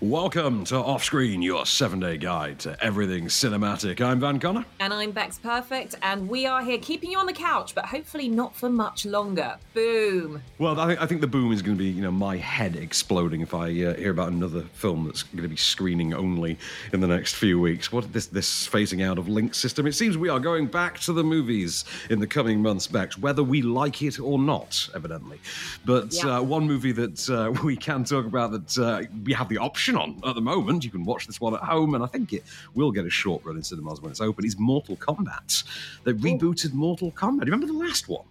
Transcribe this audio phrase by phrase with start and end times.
[0.00, 4.00] Welcome to Offscreen, your seven day guide to everything cinematic.
[4.00, 4.64] I'm Van Connor.
[4.78, 8.28] And I'm Bex Perfect, and we are here keeping you on the couch, but hopefully
[8.28, 9.56] not for much longer.
[9.74, 10.40] Boom.
[10.58, 12.76] Well, I think, I think the boom is going to be, you know, my head
[12.76, 16.58] exploding if I uh, hear about another film that's going to be screening only
[16.92, 17.90] in the next few weeks.
[17.90, 19.84] What this this phasing out of link system?
[19.88, 23.42] It seems we are going back to the movies in the coming months, Bex, whether
[23.42, 25.40] we like it or not, evidently.
[25.84, 26.38] But Yeah.
[26.38, 29.87] uh, one movie that uh, we can talk about that uh, we have the option
[29.96, 32.44] on at the moment, you can watch this one at home, and I think it
[32.74, 35.64] will get a short run in cinemas when it's open, is Mortal Kombat.
[36.04, 37.40] They rebooted Mortal Kombat.
[37.40, 38.24] Do you remember the last one?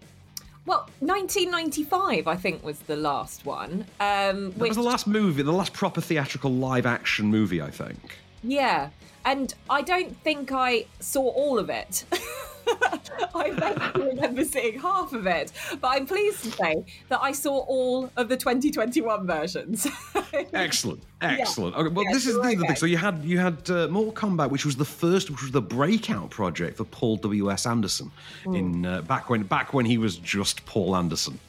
[0.66, 3.86] Well, 1995, I think, was the last one.
[4.00, 8.18] Um, That was the last movie, the last proper theatrical live action movie, I think.
[8.44, 8.90] yeah,
[9.26, 12.06] and I don't think I saw all of it.
[13.36, 18.12] I remember seeing half of it, but I'm pleased to say that I saw all
[18.18, 19.88] of the 2021 versions.
[20.54, 21.76] Excellent, excellent.
[21.76, 22.76] Okay, well, Yeah, this is you're the thing.
[22.76, 25.62] So you had you had uh, Mortal Kombat, which was the first, which was the
[25.62, 28.12] breakout project for Paul W S Anderson
[28.44, 28.56] Hmm.
[28.56, 31.40] in uh, back when back when he was just Paul Anderson.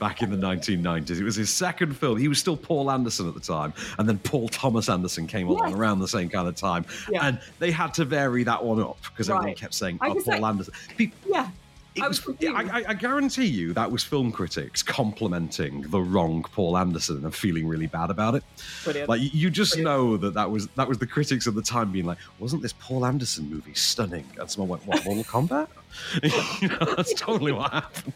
[0.00, 2.18] Back in the 1990s, it was his second film.
[2.18, 5.68] He was still Paul Anderson at the time, and then Paul Thomas Anderson came along
[5.68, 5.78] Yes.
[5.78, 7.26] around the same kind of time, Yeah.
[7.26, 10.42] and they had to vary that one up because everyone kept saying oh, Paul like-
[10.42, 10.74] Anderson.
[11.26, 11.50] Yeah.
[12.00, 12.36] I was, was.
[12.46, 17.66] I, I- guarantee you that was film critics complimenting the wrong Paul Anderson and feeling
[17.66, 18.44] really bad about it.
[18.84, 19.08] Brilliant.
[19.08, 19.98] Like you- you just Brilliant.
[19.98, 22.72] know that that was that was the critics at the time being like, wasn't this
[22.74, 24.24] Paul Anderson movie stunning?
[24.38, 25.68] And someone went, what Mortal Kombat?
[26.62, 28.12] you know, that's totally what happened.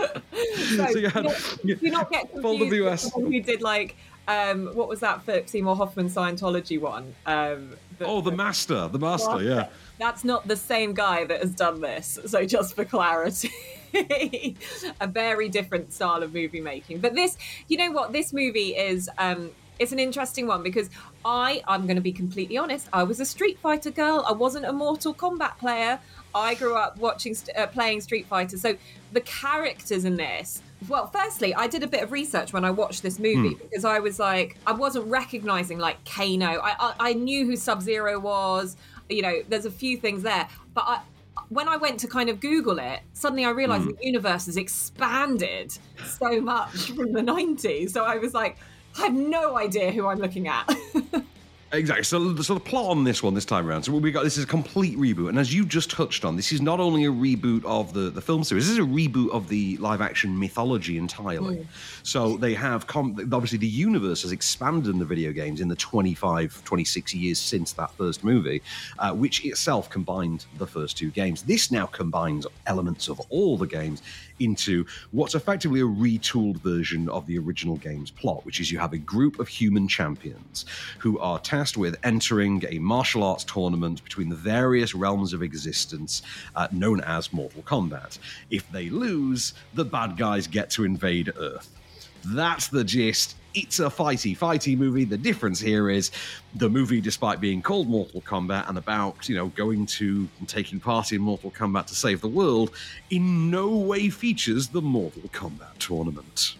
[0.76, 3.02] So, So you had- do not, do not get Full confused WS.
[3.12, 3.96] the one who did like
[4.28, 7.14] um, what was that Philip Seymour Hoffman Scientology one?
[7.26, 9.68] Um, the- Oh, the master, the master, yeah.
[9.98, 12.18] That's not the same guy that has done this.
[12.26, 13.50] So just for clarity.
[15.00, 17.00] a very different style of movie making.
[17.00, 17.36] But this,
[17.68, 20.90] you know what, this movie is um it's an interesting one because
[21.24, 24.24] I I'm going to be completely honest, I was a Street Fighter girl.
[24.28, 25.98] I wasn't a Mortal Kombat player.
[26.34, 28.56] I grew up watching uh, playing Street Fighter.
[28.58, 28.76] So
[29.12, 33.02] the characters in this well, firstly, I did a bit of research when I watched
[33.02, 36.46] this movie because I was like, I wasn't recognizing like Kano.
[36.46, 38.76] I I, I knew who Sub Zero was.
[39.08, 41.00] You know, there's a few things there, but I
[41.48, 45.76] when I went to kind of Google it, suddenly I realized the universe has expanded
[46.06, 47.90] so much from the 90s.
[47.90, 48.56] So I was like,
[48.96, 50.68] I have no idea who I'm looking at.
[51.72, 52.02] Exactly.
[52.02, 53.84] So, so the plot on this one this time around.
[53.84, 56.50] So we got this is a complete reboot, and as you just touched on, this
[56.50, 58.66] is not only a reboot of the the film series.
[58.66, 61.66] This is a reboot of the live action mythology entirely.
[62.02, 65.76] So they have com- obviously the universe has expanded in the video games in the
[65.76, 68.62] 25, 26 years since that first movie,
[68.98, 71.42] uh, which itself combined the first two games.
[71.42, 74.02] This now combines elements of all the games
[74.40, 78.92] into what's effectively a retooled version of the original game's plot, which is you have
[78.92, 80.66] a group of human champions
[80.98, 86.22] who are tasked with entering a martial arts tournament between the various realms of existence
[86.56, 88.18] uh, known as Mortal Kombat.
[88.50, 91.79] If they lose, the bad guys get to invade Earth.
[92.24, 93.36] That's the gist.
[93.52, 95.04] It's a fighty, fighty movie.
[95.04, 96.12] The difference here is
[96.54, 100.78] the movie, despite being called Mortal Kombat and about, you know, going to and taking
[100.78, 102.70] part in Mortal Kombat to save the world,
[103.10, 106.54] in no way features the Mortal Kombat tournament.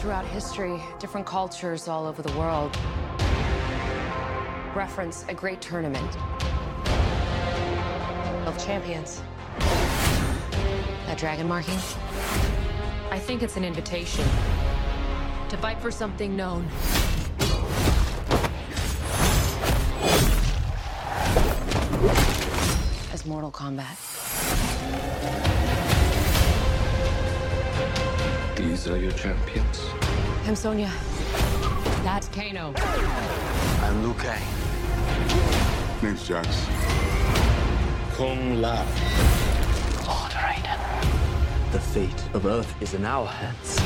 [0.00, 2.76] Throughout history, different cultures all over the world
[4.74, 6.16] reference a great tournament
[8.48, 9.22] of champions.
[11.06, 11.78] That dragon marking?
[13.12, 14.24] I think it's an invitation
[15.50, 16.66] to fight for something known.
[23.12, 23.98] as Mortal Kombat.
[28.56, 29.84] These are your champions.
[30.46, 30.90] I'm Sonya.
[32.04, 32.72] That's Kano.
[33.82, 34.42] I'm Liu Kang.
[36.02, 36.66] Name's Jax.
[38.16, 39.41] Kung Lao.
[41.72, 43.80] The fate of Earth is in our hands.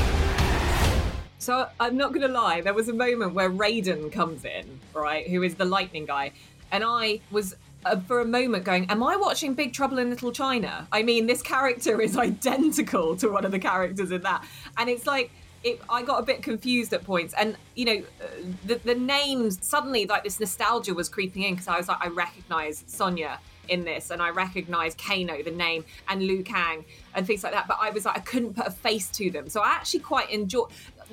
[1.39, 5.25] So I'm not going to lie, there was a moment where Raiden comes in, right,
[5.25, 6.33] who is the lightning guy,
[6.73, 10.33] and I was uh, for a moment going, "Am I watching Big Trouble in Little
[10.33, 14.45] China?" I mean, this character is identical to one of the characters in that,
[14.77, 15.31] and it's like.
[15.63, 18.25] It, I got a bit confused at points, and you know, uh,
[18.67, 22.09] the, the names suddenly like this nostalgia was creeping in because I was like, I
[22.09, 26.85] recognize Sonya in this, and I recognize Kano, the name, and Liu Kang,
[27.17, 27.67] and things like that.
[27.67, 30.29] But I was like, I couldn't put a face to them, so I actually quite
[30.29, 30.65] enjoy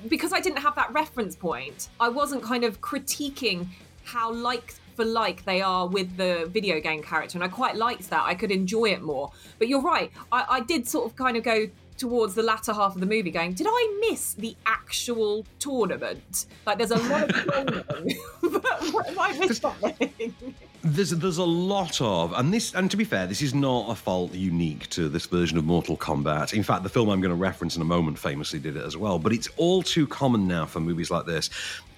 [0.09, 1.89] because I didn't have that reference point.
[1.99, 3.67] I wasn't kind of critiquing
[4.05, 8.11] how like for like they are with the video game character, and I quite liked
[8.11, 8.23] that.
[8.25, 9.33] I could enjoy it more.
[9.59, 12.95] But you're right, I, I did sort of kind of go, towards the latter half
[12.95, 16.47] of the movie going, did I miss the actual tournament?
[16.67, 17.87] Like, there's a lot of
[18.43, 20.35] but what have I something?
[20.87, 23.95] There's there's a lot of, and this, and to be fair, this is not a
[23.95, 26.53] fault unique to this version of Mortal Kombat.
[26.53, 28.95] In fact, the film I'm going to reference in a moment famously did it as
[28.95, 29.19] well.
[29.19, 31.49] But it's all too common now for movies like this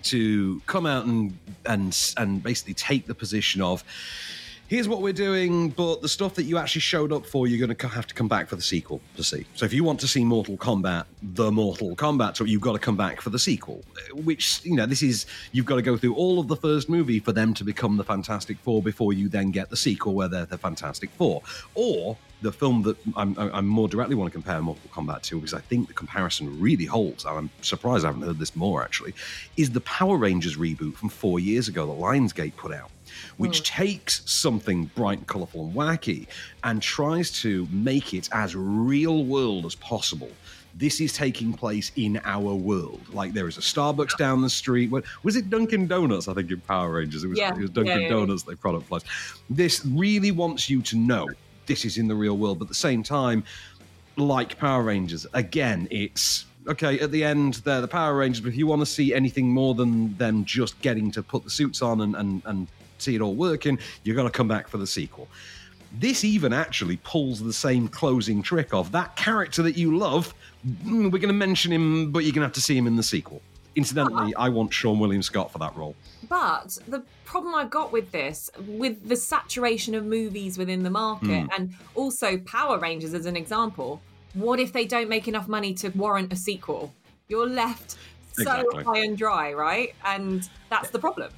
[0.04, 3.82] to come out and and and basically take the position of
[4.68, 7.76] here's what we're doing, but the stuff that you actually showed up for, you're going
[7.76, 9.46] to have to come back for the sequel to see.
[9.54, 12.78] So if you want to see Mortal Kombat, the Mortal Kombat, so you've got to
[12.78, 13.82] come back for the sequel.
[14.12, 17.20] Which you know, this is you've got to go through all of the first movie
[17.20, 20.46] for them to become the Fantastic Four before you then get the sequel where they're
[20.46, 21.42] the Fantastic Four,
[21.74, 25.54] or the film that I'm, I'm more directly want to compare Mortal Kombat to because
[25.54, 29.14] I think the comparison really holds, and I'm surprised I haven't heard this more actually,
[29.56, 32.90] is the Power Rangers reboot from four years ago that Lionsgate put out
[33.36, 33.82] which hmm.
[33.82, 36.26] takes something bright, and colourful, and wacky
[36.64, 40.30] and tries to make it as real world as possible.
[40.74, 43.00] This is taking place in our world.
[43.10, 44.90] Like there is a Starbucks down the street.
[44.90, 45.48] What was it?
[45.48, 47.24] Dunkin' Donuts, I think, in Power Rangers.
[47.24, 48.42] It was, Yeah, it was Dunkin' yeah, yeah, Donuts.
[48.42, 49.06] They product placed.
[49.48, 51.28] This really wants you to know
[51.66, 53.42] this is in the real world, but at the same time,
[54.16, 56.98] like Power Rangers, again, it's okay.
[57.00, 59.74] At the end, they're the Power Rangers, but if you want to see anything more
[59.74, 62.66] than them just getting to put the suits on and and, and
[62.98, 65.28] see it all working, you're going to come back for the sequel.
[65.98, 70.34] This even actually pulls the same closing trick of that character that you love.
[70.84, 72.96] mm, We're going to mention him, but you're going to have to see him in
[72.96, 73.40] the sequel.
[73.76, 75.94] Incidentally, I want Seann William Scott for that role.
[76.28, 81.42] But the problem I've got with this, with the saturation of movies within the market,
[81.44, 81.48] Hmm.
[81.56, 84.00] and also Power Rangers as an example,
[84.34, 86.92] what if they don't make enough money to warrant a sequel?
[87.28, 87.96] You're left
[88.32, 88.84] so Exactly.
[88.84, 89.94] high and dry, right?
[90.04, 91.30] And that's the problem.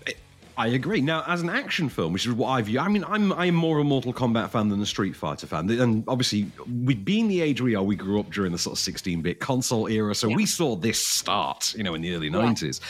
[0.58, 1.00] I agree.
[1.00, 3.78] Now, as an action film, which is what I view, I mean, I'm I'm more
[3.78, 5.70] of a Mortal Kombat fan than a Street Fighter fan.
[5.70, 6.50] And obviously,
[6.84, 9.87] we being the age we are, we grew up during the sort of 16-bit console
[9.87, 12.81] era, so we saw this start, you know, in the early 90s.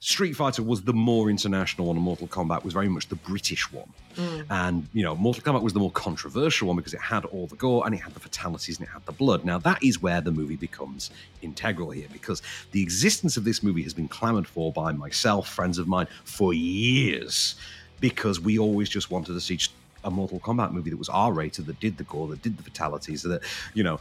[0.00, 3.72] Street Fighter was the more international one, and Mortal Kombat was very much the British
[3.72, 3.88] one.
[4.16, 4.46] Mm.
[4.50, 7.56] And you know, Mortal Kombat was the more controversial one because it had all the
[7.56, 9.44] gore and it had the fatalities and it had the blood.
[9.44, 11.10] Now that is where the movie becomes
[11.42, 15.78] integral here because the existence of this movie has been clamored for by myself, friends
[15.78, 17.56] of mine, for years
[18.00, 19.58] because we always just wanted to see
[20.04, 23.22] a Mortal Kombat movie that was R-rated, that did the gore, that did the fatalities,
[23.22, 23.42] that
[23.74, 24.00] you know.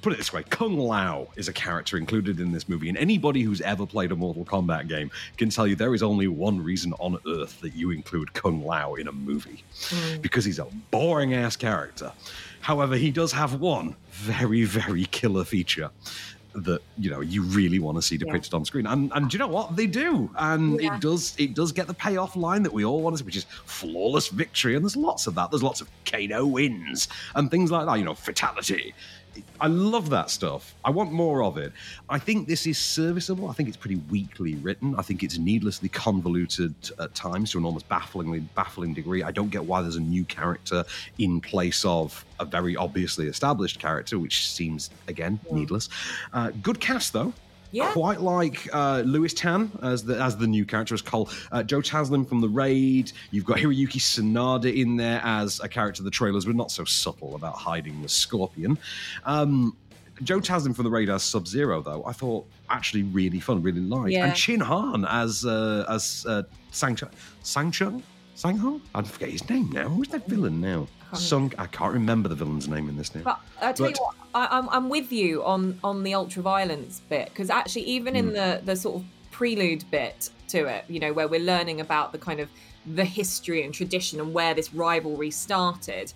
[0.00, 3.42] Put it this way: Kung Lao is a character included in this movie, and anybody
[3.42, 6.92] who's ever played a Mortal Kombat game can tell you there is only one reason
[6.94, 10.20] on Earth that you include Kung Lao in a movie, hmm.
[10.20, 12.12] because he's a boring ass character.
[12.60, 15.90] However, he does have one very, very killer feature
[16.54, 19.38] that you know you really want to see depicted on screen and and do you
[19.38, 20.94] know what they do and Yeah.
[20.94, 23.36] it does it does get the payoff line that we all want to see which
[23.36, 27.70] is flawless victory and there's lots of that there's lots of Kano wins and things
[27.70, 28.94] like that you know fatality
[29.60, 30.74] I love that stuff.
[30.84, 31.72] I want more of it.
[32.08, 33.48] I think this is serviceable.
[33.48, 34.94] I think it's pretty weakly written.
[34.98, 39.22] I think it's needlessly convoluted at times to an almost bafflingly baffling degree.
[39.22, 40.84] I don't get why there's a new character
[41.18, 45.88] in place of a very obviously established character, which seems again needless.
[46.42, 47.32] Uh, good cast though.
[47.70, 47.90] Yeah.
[47.92, 51.30] Quite like uh, Lewis Tan as the as the new character as Cole.
[51.52, 53.12] Uh, Joe Taslim from the Raid.
[53.30, 56.02] You've got Hiroyuki Sanada in there as a character.
[56.02, 58.76] The trailers were not so subtle about hiding the Scorpion.
[59.24, 59.74] Um,
[60.22, 63.80] Joe Taslim from the Raid as Sub Zero, though, I thought actually really fun, really
[63.80, 64.12] light.
[64.12, 64.26] Yeah.
[64.26, 66.98] And Chin Han as uh, as uh, Sang
[67.42, 68.02] Sang Chung
[68.34, 68.80] Sang Ho.
[68.94, 69.88] I forget his name now.
[69.88, 70.88] Who's that villain now?
[71.16, 71.52] Sung.
[71.58, 73.22] I can't remember the villain's name in this now.
[73.22, 76.42] But I tell But- you what, I, I'm I'm with you on on the ultra
[76.42, 78.34] violence bit because actually even in hmm.
[78.34, 82.18] the the sort of prelude bit to it, you know, where we're learning about the
[82.18, 82.48] kind of
[82.86, 86.12] the history and tradition and where this rivalry started.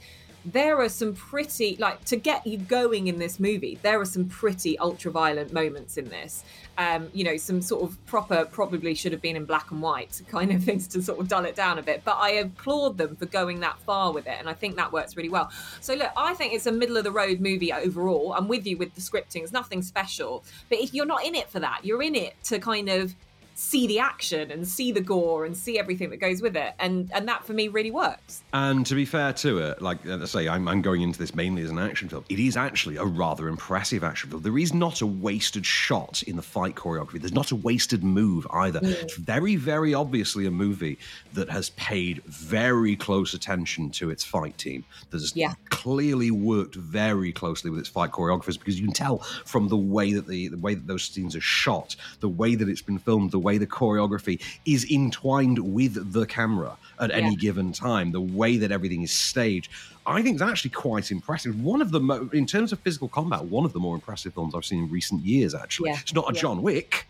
[0.47, 3.81] There are some pretty like to get you going in this movie.
[3.83, 6.45] There are some pretty ultra violent moments in this.
[6.79, 10.23] Um, you know, some sort of proper probably should have been in black and white
[10.29, 12.03] kind of things to sort of dull it down a bit.
[12.05, 15.17] But I applaud them for going that far with it, and I think that works
[15.17, 15.51] really well.
[15.81, 18.33] So look, I think it's a middle of the road movie overall.
[18.33, 20.45] I'm with you with the scripting; it's nothing special.
[20.69, 23.17] But if you're not in it for that, you're in it to kind of
[23.59, 27.11] see the action and see the gore and see everything that goes with it, and
[27.15, 28.43] and that for me really works.
[28.53, 31.63] And to be fair to it, like I say, I'm, I'm going into this mainly
[31.63, 32.25] as an action film.
[32.29, 34.43] It is actually a rather impressive action film.
[34.43, 37.19] There is not a wasted shot in the fight choreography.
[37.19, 38.81] There's not a wasted move either.
[38.81, 39.03] Mm.
[39.03, 40.99] It's very, very obviously a movie
[41.33, 44.85] that has paid very close attention to its fight team.
[45.11, 45.55] There's Yeah.
[45.71, 50.13] clearly worked very closely with its fight choreographers because you can tell from the way
[50.13, 53.31] that the, the way that those scenes are shot, the way that it's been filmed,
[53.31, 58.57] the way the choreography is entwined with the camera at any given time, the way
[58.63, 59.71] that everything is staged.
[60.07, 61.53] I think it's actually quite impressive.
[61.63, 64.55] One of the, mo- in terms of physical combat, one of the more impressive films
[64.55, 65.55] I've seen in recent years.
[65.55, 66.41] Actually, Yeah, it's not a yeah.
[66.43, 67.07] John Wick,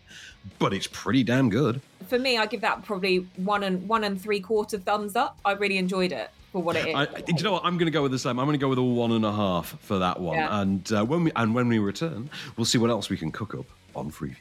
[0.59, 1.81] but it's pretty damn good.
[2.09, 5.39] For me, I give that probably one and one and three quarter thumbs up.
[5.45, 6.95] I really enjoyed it for what it is.
[6.95, 7.65] I, I- do you know what?
[7.65, 8.39] I'm going to go with the same.
[8.41, 10.37] I'm going to go with a one and a half for that one.
[10.39, 10.61] Yeah.
[10.61, 13.55] And uh, when we and when we return, we'll see what else we can cook
[13.55, 14.37] up on Freeview.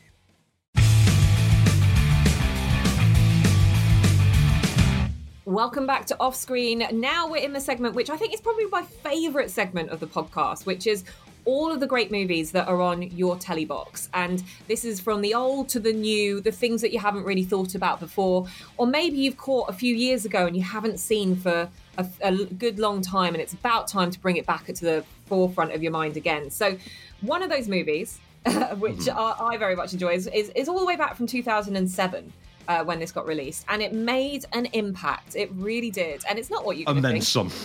[5.56, 6.86] Welcome back to Off Screen.
[6.92, 10.06] Now we're in the segment which I think is probably my favourite segment of the
[10.06, 11.06] podcast, which is
[11.46, 14.10] all of the great movies that are on your telly box.
[14.14, 17.46] And this is from the old to the new, the things that you haven't really
[17.46, 21.38] thought about before, or maybe you've caught a few years ago and you haven't seen
[21.38, 24.84] for a, a good long time, and it's about time to bring it back to
[24.84, 26.52] the forefront of your mind again.
[26.52, 26.78] So,
[27.22, 29.18] one of those movies, which mm-hmm.
[29.18, 32.34] I, I very much enjoy, is, is, is all the way back from 2007
[32.68, 35.36] uh, when this got released, and it made an impact.
[35.36, 36.86] It really did, and it's not what you.
[36.88, 37.24] And then think.
[37.24, 37.52] some.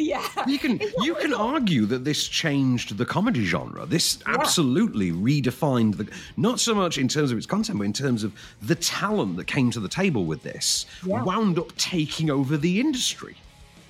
[0.00, 3.84] Yeah, You can not- you can not- argue that this changed the comedy genre.
[3.84, 8.22] This absolutely redefined the not so much in terms of its content, but in terms
[8.22, 10.86] of the talent that came to the table with this.
[11.04, 11.24] Yeah.
[11.24, 13.38] Wound up taking over the industry.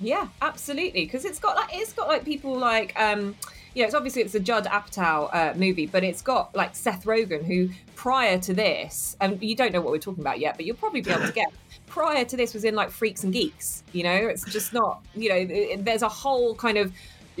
[0.01, 1.05] Yeah, absolutely.
[1.05, 3.35] Because it's got like it's got like people like um
[3.75, 7.05] you know, it's obviously it's a Judd Apatow uh, movie, but it's got like Seth
[7.05, 10.65] Rogen, who prior to this, and you don't know what we're talking about yet, but
[10.65, 11.47] you'll probably be able to get.
[11.87, 13.83] Prior to this, was in like Freaks and Geeks.
[13.93, 15.01] You know, it's just not.
[15.15, 16.93] You know, it- there's a whole kind of.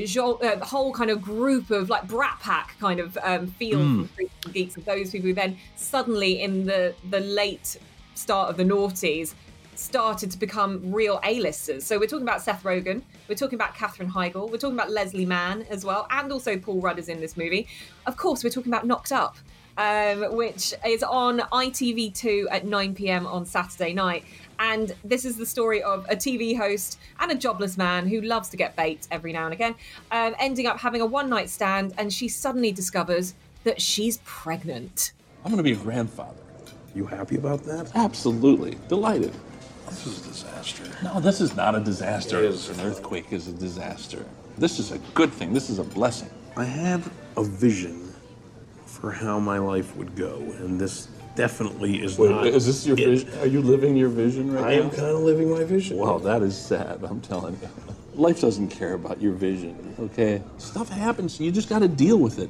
[0.03, 4.07] gen- Uh, whole kind of group of like Brat Pack kind of um, feel from
[4.07, 7.77] Freaks and Geeks of those people who then suddenly in the the late
[8.15, 9.33] start of the noughties
[9.79, 11.85] started to become real A-listers.
[11.85, 15.25] So we're talking about Seth Rogen, we're talking about Katherine Heigl, we're talking about Leslie
[15.25, 17.67] Mann as well, and also Paul Rudd is in this movie.
[18.05, 19.37] Of course, we're talking about Knocked Up,
[19.77, 23.25] um, which is on ITV2 at 9 p.m.
[23.25, 24.25] on Saturday night.
[24.59, 28.49] And this is the story of a TV host and a jobless man who loves
[28.49, 29.75] to get baked every now and again,
[30.11, 35.13] um, ending up having a one night stand, and she suddenly discovers that she's pregnant.
[35.45, 36.35] I'm going to be a grandfather.
[36.93, 37.91] You happy about that?
[37.95, 38.77] Absolutely.
[38.89, 39.33] Delighted.
[39.89, 40.83] This is a disaster.
[41.03, 42.39] No, this is not a disaster.
[42.39, 42.69] It is.
[42.69, 44.25] An earthquake is a disaster.
[44.57, 45.53] This is a good thing.
[45.53, 46.29] This is a blessing.
[46.57, 48.13] I have a vision
[48.85, 52.47] for how my life would go, and this definitely is Wait, not.
[52.47, 53.05] is this your it.
[53.05, 53.39] vision?
[53.39, 54.81] Are you living your vision right I now?
[54.81, 55.97] I am kind of living my vision.
[55.97, 57.69] Well, that is sad, I'm telling you.
[58.13, 60.41] Life doesn't care about your vision, okay?
[60.57, 62.49] Stuff happens, you just got to deal with it.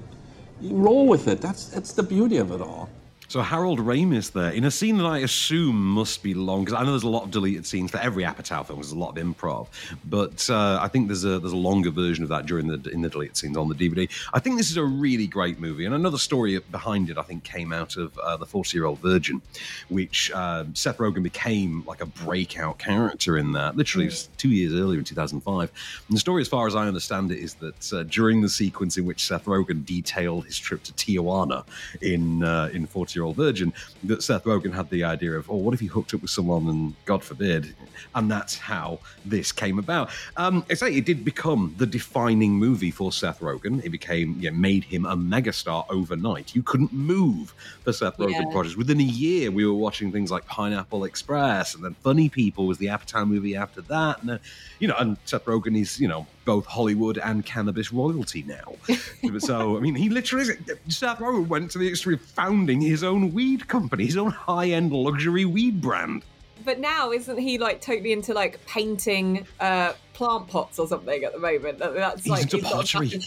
[0.59, 1.39] You roll with it.
[1.39, 2.89] That's that's the beauty of it all.
[3.29, 6.83] So Harold Ramis there in a scene that I assume must be long because I
[6.83, 8.79] know there's a lot of deleted scenes for every Apatow film.
[8.79, 9.67] There's a lot of improv,
[10.05, 13.03] but uh, I think there's a there's a longer version of that during the in
[13.03, 14.09] the deleted scenes on the DVD.
[14.33, 17.43] I think this is a really great movie, and another story behind it I think
[17.43, 19.43] came out of uh, the Forty Year Old Virgin,
[19.89, 23.77] which uh, Seth Rogen became like a breakout character in that.
[23.77, 25.71] Literally it two years earlier in 2005.
[26.07, 28.97] And the story, as far as I understand it, is that uh, during the sequence
[28.97, 31.63] in which Seth Rogen detailed his trip to Tijuana
[32.01, 33.73] in uh, in Forty Year Old Virgin,
[34.05, 36.67] that Seth Rogen had the idea of, oh, what if he hooked up with someone
[36.67, 37.75] and God forbid,
[38.15, 40.09] and that's how this came about.
[40.37, 43.83] Um, I say it did become the defining movie for Seth Rogen.
[43.83, 46.55] It became, you know, made him a megastar overnight.
[46.55, 48.51] You couldn't move for Seth Rogen Yeah.
[48.51, 48.77] projects.
[48.77, 52.77] Within a year, we were watching things like Pineapple Express, and then Funny People was
[52.77, 54.21] the Apatow movie after that.
[54.21, 54.37] And, uh,
[54.79, 58.73] you know, and Seth Rogen is, you know, both Hollywood and cannabis royalty now.
[59.39, 60.45] so, I mean, he literally,
[60.87, 64.69] Seth Rogen went to the extreme of founding his own weed company, his own high
[64.69, 66.23] end luxury weed brand.
[66.65, 71.33] But now, isn't he like totally into like painting uh, plant pots or something at
[71.33, 71.79] the moment?
[71.79, 73.21] That- That's He's like into a pottery.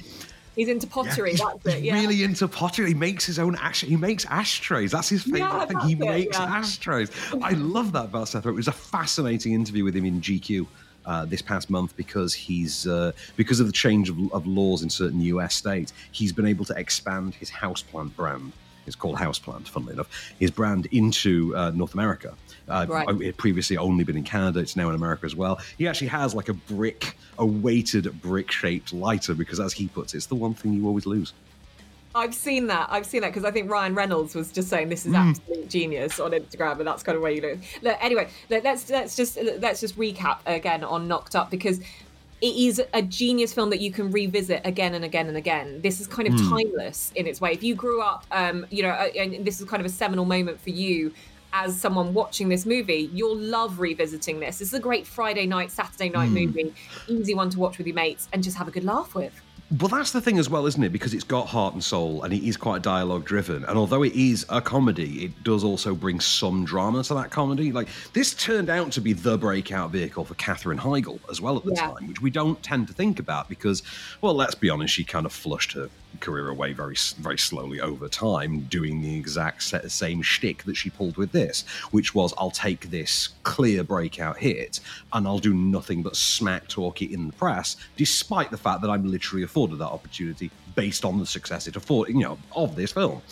[0.55, 1.31] He's into pottery.
[1.31, 1.83] he's, that's he's it.
[1.83, 1.95] Yeah.
[1.95, 2.89] really into pottery.
[2.89, 3.81] He makes his own ash.
[3.81, 4.91] He makes ashtrays.
[4.93, 5.81] That's his favorite Yeah, thing.
[5.81, 6.45] He it, makes yeah.
[6.45, 7.11] ashtrays.
[7.43, 8.45] I love that about Seth.
[8.45, 10.67] It was a fascinating interview with him in GQ.
[11.05, 14.91] Uh, this past month, because he's uh, because of the change of, of laws in
[14.91, 15.55] certain U.S.
[15.57, 18.53] states, he's been able to expand his houseplant brand.
[18.87, 20.33] It's called Houseplant, funnily enough.
[20.39, 22.35] His brand into uh, North America.
[22.69, 23.21] Uh, Right.
[23.21, 24.61] It previously only been in Canada.
[24.61, 25.61] It's now in America as well.
[25.79, 30.19] He actually has like a brick, a weighted brick-shaped lighter because, as he puts it,
[30.19, 31.33] it's the one thing you always lose.
[32.15, 32.89] I've seen that.
[32.91, 36.21] I've seen that because I think Ryan Reynolds was just saying this is absolute genius
[36.21, 37.61] on Instagram, and that's kind of where you look.
[37.83, 42.57] look anyway, look, let's let's just let's just recap again on Knocked Up because it
[42.57, 45.81] is a genius film that you can revisit again and again and again.
[45.81, 46.51] This is kind of Hmm.
[46.51, 47.53] timeless in its way.
[47.53, 50.61] If you grew up, um, you know, and this is kind of a seminal moment
[50.61, 51.13] for you
[51.55, 54.59] as someone watching this movie, you'll love revisiting this.
[54.59, 56.35] This is a great Friday night, Saturday night Hmm.
[56.35, 56.75] movie,
[57.07, 59.41] easy one to watch with your mates and just have a good laugh with.
[59.81, 60.91] Well, that's the thing as well, isn't it?
[60.91, 63.65] Because it's got heart and soul and it is quite dialogue driven.
[63.65, 67.73] And although it is a comedy, it does also bring some drama to that comedy.
[67.73, 71.65] Like, this turned out to be the breakout vehicle for Katherine Heigl as well at
[71.65, 71.89] the Yeah.
[71.89, 73.83] time, which we don't tend to think about because,
[74.21, 75.89] well, let's be honest, she kind of flushed her
[76.21, 81.17] career away very, very slowly over time, doing the exact same shtick that she pulled
[81.17, 84.81] with this, which was I'll take this clear breakout hit
[85.15, 88.91] and I'll do nothing but smack talk it in the press, despite the fact that
[88.91, 92.91] I'm literally afforded that opportunity based on the success it afforded, you know, of this
[92.93, 93.23] film.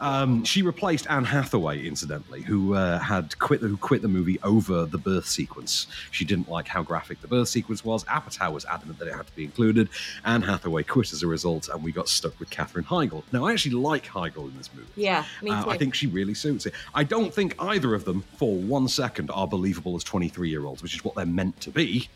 [0.00, 4.86] Um, she replaced Anne Hathaway, incidentally, who uh, had quit who quit the movie over
[4.86, 5.88] the birth sequence.
[6.12, 8.04] She didn't like how graphic the birth sequence was.
[8.04, 9.88] Apatow was adamant that it had to be included.
[10.24, 13.22] Anne Hathaway quit as a result, and we got stuck with Katherine Heigl.
[13.32, 14.88] Now, I actually like Heigl in this movie.
[14.96, 15.70] Yeah, me Uh, too.
[15.70, 16.74] I think she really suits it.
[16.94, 20.80] I don't think either of them, for one second, are believable as 23 year olds,
[20.82, 22.08] which is what they're meant to be.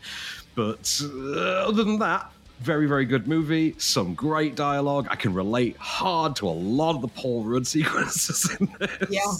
[0.55, 3.75] But uh, other than that, very, very good movie.
[3.77, 5.07] Some great dialogue.
[5.09, 9.07] I can relate hard to a lot of the Paul Rudd sequences in this.
[9.09, 9.33] Yeah.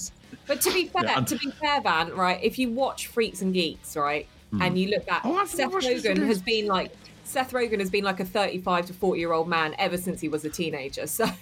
[0.47, 2.39] But to be fair, Yeah, to be fair, Van, right?
[2.43, 4.61] If you watch Freaks and Geeks, right, hmm.
[4.61, 6.91] and you look at Oh, Seth watched Freaks and Rogen has been like
[7.23, 10.27] Seth Rogen has been like a 35 to 40 year old man ever since he
[10.27, 11.07] was a teenager.
[11.07, 11.33] So like,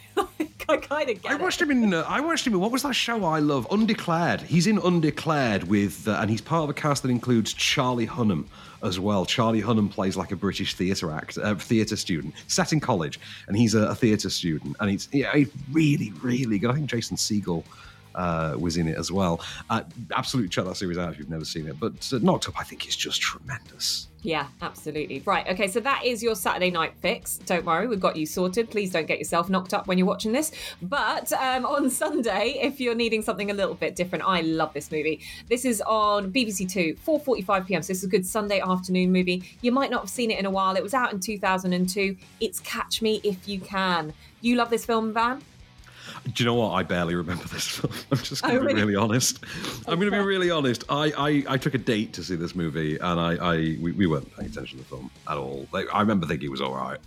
[0.71, 1.41] I kind of get I it.
[1.41, 1.93] watched him in.
[1.93, 2.59] Uh, I watched him in.
[2.59, 3.67] What was that show I love?
[3.71, 4.41] Undeclared.
[4.41, 8.45] He's in Undeclared with, uh, and he's part of a cast that includes Charlie Hunnam
[8.83, 9.25] as well.
[9.25, 13.55] Charlie Hunnam plays like a British theatre act, uh, theatre student, set in college, and
[13.55, 16.71] he's a, a theatre student, and it's yeah, it's really, really good.
[16.71, 17.63] I think Jason Segel.
[18.15, 19.41] Uh, was in it as well.
[19.69, 19.81] Uh,
[20.15, 21.79] absolutely check that series out if you've never seen it.
[21.79, 24.07] But uh, Knocked Up, I think, is just tremendous.
[24.23, 25.21] Yeah, absolutely.
[25.25, 25.47] Right.
[25.47, 25.67] Okay.
[25.67, 27.37] So that is your Saturday night fix.
[27.39, 28.69] Don't worry, we've got you sorted.
[28.69, 30.51] Please don't get yourself knocked up when you're watching this.
[30.81, 34.91] But um, on Sunday, if you're needing something a little bit different, I love this
[34.91, 35.21] movie.
[35.49, 37.81] This is on BBC Two, 4:45 p.m.
[37.81, 39.43] So this is a good Sunday afternoon movie.
[39.61, 40.75] You might not have seen it in a while.
[40.75, 42.15] It was out in 2002.
[42.39, 44.13] It's Catch Me If You Can.
[44.41, 45.41] You love this film, Van?
[46.25, 46.71] Do you know what?
[46.71, 47.93] I barely remember this film.
[48.11, 48.95] I'm just going Oh, to be really?
[48.95, 49.43] honest.
[49.87, 50.83] I'm going to be really honest.
[50.89, 54.07] I, I, I took a date to see this movie, and I, I we, we
[54.07, 55.67] weren't paying attention to the film at all.
[55.71, 56.99] Like, I remember thinking it was all right.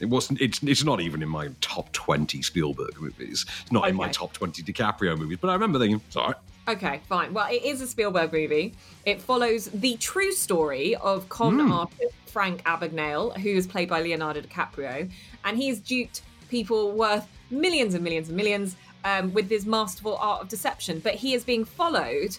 [0.00, 0.40] It wasn't.
[0.40, 3.46] It's it's not even in my top 20 Spielberg movies.
[3.62, 5.38] It's not in my top 20 DiCaprio movies.
[5.40, 6.36] But I remember thinking it's all right.
[6.68, 7.34] Okay, fine.
[7.34, 8.74] Well, it is a Spielberg movie.
[9.04, 11.72] It follows the true story of con hmm.
[11.72, 15.10] artist Frank Abagnale, who is played by Leonardo DiCaprio,
[15.44, 20.42] and he's duped people worth millions and millions and millions um, with his masterful art
[20.42, 20.98] of deception.
[20.98, 22.36] But he is being followed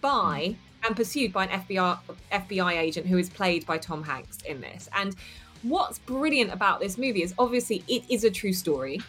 [0.00, 1.98] by and pursued by an FBI
[2.32, 4.88] FBI agent who is played by Tom Hanks in this.
[4.94, 5.16] And
[5.62, 9.00] what's brilliant about this movie is obviously it is a true story.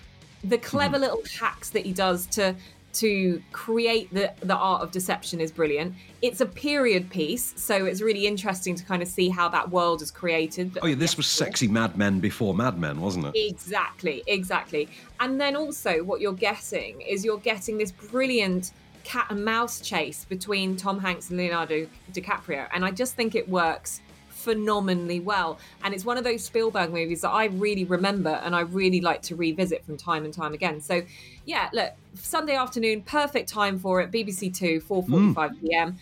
[0.43, 2.55] The clever little hacks that he does to
[2.97, 5.93] to create the the art of deception is brilliant.
[6.21, 10.01] It's a period piece, so it's really interesting to kind of see how that world
[10.01, 10.77] is created.
[10.81, 13.33] Oh yeah, this was sexy Mad Men before Mad Men, wasn't it?
[13.35, 14.89] Exactly, exactly.
[15.19, 18.71] And then also, what you're getting is you're getting this brilliant
[19.03, 22.67] cat and mouse chase between Tom Hanks and Leonardo DiCaprio.
[22.73, 24.01] And I just think it works
[24.47, 25.59] phenomenally well.
[25.83, 29.21] And it's one of those Spielberg movies that I really remember and I really like
[29.23, 30.79] to revisit from time and time again.
[30.79, 31.01] So,
[31.43, 34.09] yeah, look, Sunday afternoon, perfect time for it.
[34.09, 35.97] BBC Two, 4:45 p.m.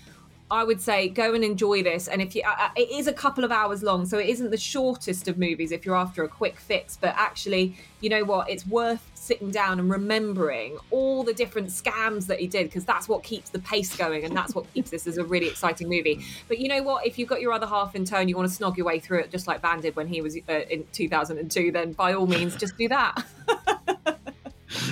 [0.52, 2.08] I would say go and enjoy this.
[2.08, 4.52] And if you, uh, uh, it is a couple of hours long, so it isn't
[4.52, 6.98] the shortest of movies if you're after a quick fix.
[6.98, 8.50] But actually, you know what?
[8.50, 13.10] It's worth sitting down and remembering all the different scams that he did because that's
[13.10, 16.24] what keeps the pace going and that's what keeps this as a really exciting movie.
[16.48, 17.08] But you know what?
[17.08, 19.22] If you've got your other half in tow you want to snog your way through
[19.22, 22.56] it, just like Van did when he was uh, in 2002, then by all means,
[22.56, 23.26] just do that.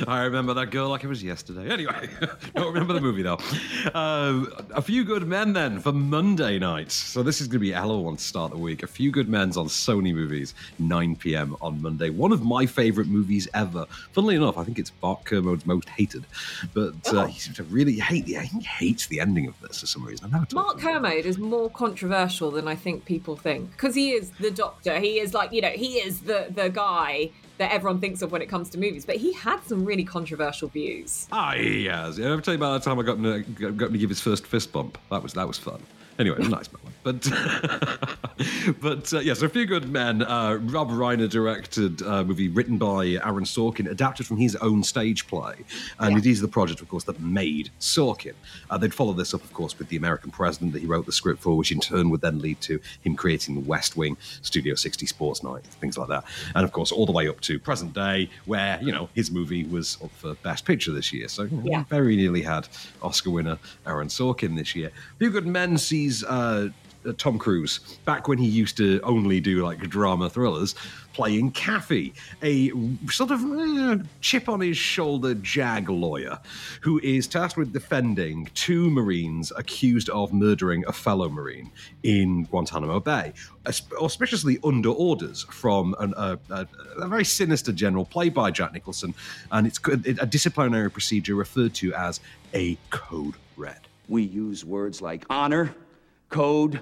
[0.08, 1.70] I remember that girl like it was yesterday.
[1.70, 2.10] Anyway,
[2.56, 3.40] don't remember the movie though.
[3.94, 6.92] Uh, a few good men then for Monday night.
[6.92, 8.84] So this is going to be a hell of a one to start the week.
[8.84, 11.56] A few good men's on Sony Movies, 9 p.m.
[11.62, 12.10] on Monday.
[12.10, 13.86] One of my favorite movies ever.
[14.12, 16.26] Funnily enough, I think it's Bart Kermode's most hated,
[16.74, 18.40] but uh, he seems to really hate the.
[18.40, 20.32] He hates the ending of this for some reason.
[20.54, 25.00] Mark Kermode is more controversial than I think people think because he is the doctor.
[25.00, 28.42] He is like you know he is the the guy that everyone thinks of when
[28.42, 29.06] it comes to movies.
[29.06, 31.28] But he had some really controversial views.
[31.32, 32.18] Ah, he has.
[32.18, 34.10] Yeah, I'll tell you about the time I got him, to, got him to give
[34.10, 34.98] his first fist bump.
[35.12, 35.82] That was that was fun.
[36.20, 36.96] Anyway, nice moment.
[37.04, 37.24] But
[38.82, 40.22] but uh, yes, a few good men.
[40.24, 45.28] Uh, Rob Reiner directed a movie written by Aaron Sorkin, adapted from his own stage
[45.28, 45.56] play,
[46.00, 48.34] and it is the project, of course, that made Sorkin.
[48.70, 51.12] Uh, they'd follow this up, of course, with the American President that he wrote the
[51.12, 54.76] script for, which in turn would then lead to him creating the West Wing, Studio
[54.76, 56.24] 60 Sports Night, things like that,
[56.56, 59.64] and of course, all the way up to present day, where you know his movie
[59.66, 61.28] was up for Best Picture this year.
[61.28, 61.84] So you know, Yeah.
[61.90, 62.68] very nearly had
[63.02, 64.92] Oscar winner Aaron Sorkin this year.
[65.20, 66.70] Few Good Men sees uh, uh,
[67.18, 70.76] Tom Cruise back when he used to only do like drama thrillers,
[71.14, 72.72] playing Kaffee, a
[73.10, 76.40] sort of uh, chip on his shoulder jag lawyer
[76.82, 83.00] who is tasked with defending two Marines accused of murdering a fellow Marine in Guantanamo
[83.00, 83.34] Bay,
[83.66, 89.14] auspiciously under orders from an, a, a, a, very sinister general played by Jack Nicholson,
[89.52, 92.20] and it's a disciplinary procedure referred to as
[92.54, 93.80] a code red.
[94.10, 95.74] We use words like honor,
[96.30, 96.82] code,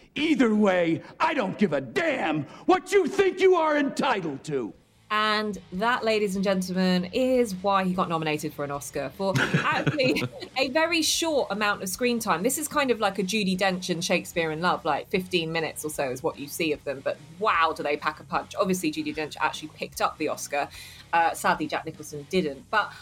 [0.15, 4.73] Either way, I don't give a damn what you think you are entitled to.
[5.09, 10.23] And that, ladies and gentlemen, is why he got nominated for an Oscar for actually
[10.57, 12.43] a very short amount of screen time.
[12.43, 15.83] This is kind of like a Judi Dench and Shakespeare in Love, like 15 minutes
[15.83, 17.01] or so is what you see of them.
[17.03, 18.53] But wow, do they pack a punch.
[18.57, 20.69] Obviously, Judi Dench actually picked up the Oscar.
[21.11, 22.63] Uh, sadly, Jack Nicholson didn't.
[22.71, 22.93] But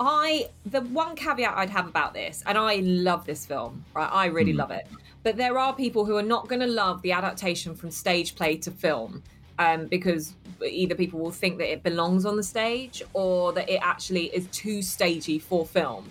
[0.00, 4.10] I, the one caveat I'd have about this, and I love this film, right?
[4.10, 4.58] I really mm.
[4.58, 4.88] love it.
[5.22, 8.56] But there are people who are not going to love the adaptation from stage play
[8.58, 9.22] to film
[9.58, 13.80] um, because either people will think that it belongs on the stage or that it
[13.82, 16.10] actually is too stagey for film.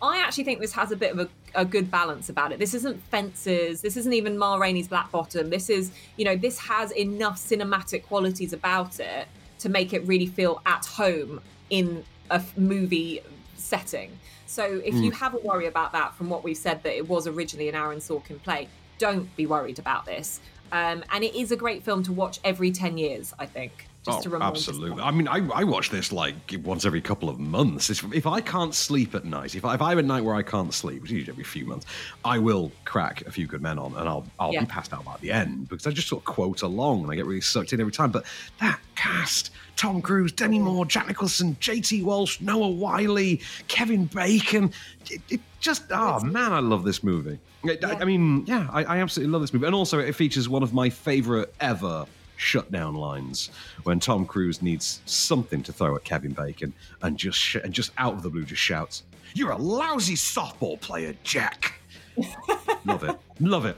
[0.00, 2.58] I actually think this has a bit of a, a, good balance about it.
[2.58, 3.82] This isn't Fences.
[3.82, 5.48] This isn't even Ma Rainey's Black Bottom.
[5.48, 9.28] This is, you know, this has enough cinematic qualities about it
[9.60, 13.20] to make it really feel at home in a movie
[13.56, 14.18] setting.
[14.52, 15.04] So if mm.
[15.04, 17.74] you have a worry about that from what we've said that it was originally an
[17.74, 20.40] Aaron Sorkin play, don't be worried about this.
[20.72, 23.88] Um, and it is a great film to watch every 10 years, I think.
[24.04, 25.02] Just oh, absolutely.
[25.02, 26.34] I mean, I, I watch this like
[26.64, 27.88] once every couple of months.
[27.88, 30.34] If, if I can't sleep at night, if I, if I have a night where
[30.34, 31.86] I can't sleep, which is usually every few months,
[32.22, 34.60] I will crack a few good men on, and I'll I'll yeah.
[34.60, 37.14] be passed out by the end because I just sort of quote along and I
[37.14, 38.10] get really sucked in every time.
[38.10, 38.24] But
[38.58, 42.02] that cast: Tom Cruise, Demi Moore, Jack Nicholson, J.T.
[42.02, 43.36] Walsh, Noah Wyle,
[43.68, 44.72] Kevin Bacon.
[45.10, 47.38] It, it just oh man, I love this movie.
[47.64, 47.74] Yeah.
[47.84, 50.62] I, I, mean, yeah, I, I absolutely love this movie, and also it features one
[50.62, 52.06] of my favorite ever
[52.36, 53.50] shutdown lines
[53.84, 57.92] when Tom Cruise needs something to throw at Kevin Bacon and just sh- and just
[57.98, 59.04] out of the blue just shouts,
[59.34, 61.80] "You're a lousy softball player, Jack."
[62.84, 63.16] Love it.
[63.40, 63.76] Love it.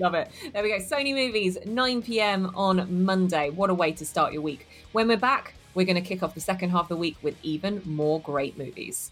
[0.00, 0.30] Love it.
[0.54, 0.78] There we go.
[0.78, 2.50] Sony Movies, 9 p.m.
[2.54, 3.50] on Monday.
[3.50, 4.66] What a way to start your week.
[4.92, 7.36] When we're back, we're going to kick off the second half of the week with
[7.42, 9.10] even more great movies.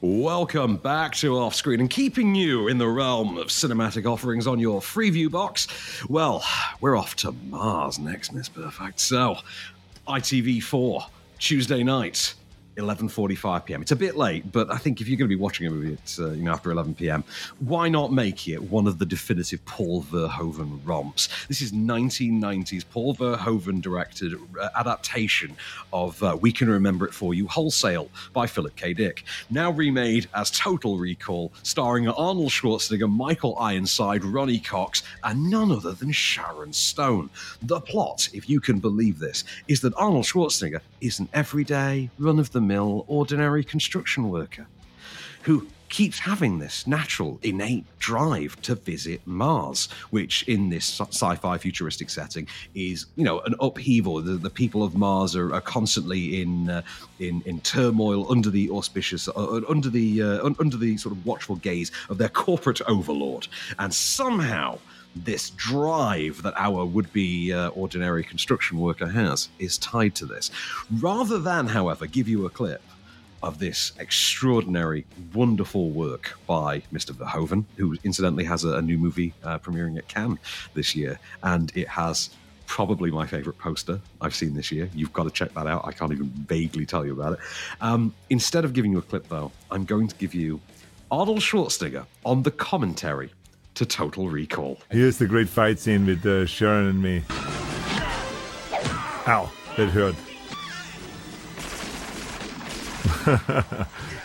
[0.00, 4.58] Welcome back to Off Screen and keeping you in the realm of cinematic offerings on
[4.58, 5.68] your Freeview box.
[6.08, 6.44] Well,
[6.80, 8.98] we're off to Mars next, Miss Perfect.
[8.98, 9.38] So,
[10.08, 11.04] ITV4,
[11.38, 12.34] Tuesday night,
[12.78, 13.82] 11:45 p.m.
[13.82, 15.94] It's a bit late, but I think if you're going to be watching a movie
[15.94, 17.24] at uh, you know after 11 p.m.,
[17.58, 21.28] why not make it one of the definitive Paul Verhoeven romps?
[21.48, 25.56] This is 1990s Paul Verhoeven directed uh, adaptation
[25.92, 28.94] of uh, We Can Remember It For You Wholesale by Philip K.
[28.94, 35.72] Dick, now remade as Total Recall, starring Arnold Schwarzenegger, Michael Ironside, Ronny Cox, and none
[35.72, 37.30] other than Sharon Stone.
[37.62, 42.38] The plot, if you can believe this, is that Arnold Schwarzenegger is an everyday, run
[42.38, 44.66] of the mill, ordinary construction worker
[45.42, 52.10] who keeps having this natural, innate drive to visit Mars, which in this sci-fi futuristic
[52.10, 54.20] setting is, you know, an upheaval.
[54.20, 56.82] The, the people of Mars are, are constantly in uh,
[57.18, 61.24] in in turmoil under the auspicious, uh, uh under the uh, under the sort of
[61.24, 64.78] watchful gaze of their corporate overlord, and somehow
[65.16, 70.50] this drive that our would be uh, ordinary construction worker has is tied to this.
[71.00, 72.82] Rather than, however, give you a clip
[73.42, 77.12] of this extraordinary, wonderful work by Mr.
[77.12, 80.38] Verhoeven, who incidentally has a, a new movie uh, premiering at Cannes
[80.74, 82.30] this year, and it has
[82.66, 84.90] probably my favorite poster I've seen this year.
[84.94, 85.86] You've got to check that out.
[85.86, 87.38] I can't even vaguely tell you about it.
[87.80, 90.60] Um, instead of giving you a clip, though, I'm going to give you
[91.10, 93.30] Arnold Schwarzenegger on the commentary
[93.78, 94.76] to Total Recall.
[94.90, 97.22] Here's the great fight scene with uh, Sharon and me.
[99.28, 100.16] Ow, that hurt.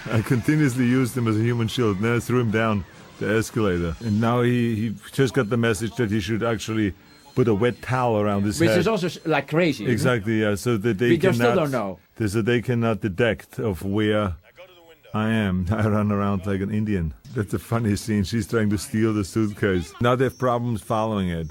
[0.12, 2.00] I continuously used him as a human shield.
[2.00, 2.84] Then I threw him down
[3.20, 3.96] the escalator.
[4.00, 6.96] And now he, he just got the message that he should actually
[7.36, 8.80] put a wet towel around his Which head.
[8.80, 9.86] is also like crazy.
[9.86, 10.56] Exactly, yeah.
[10.56, 12.00] So that they we cannot, still don't know.
[12.28, 14.36] So they cannot detect of where
[15.14, 15.68] I am.
[15.72, 17.14] I run around like an Indian.
[17.36, 18.24] That's a funny scene.
[18.24, 19.94] She's trying to steal the suitcase.
[20.02, 21.48] Now they have problems following it.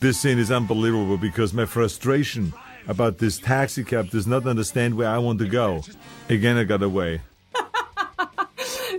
[0.00, 2.52] This scene is unbelievable because my frustration
[2.86, 5.82] about this taxi cab does not understand where I want to go.
[6.28, 7.22] Again, I got away.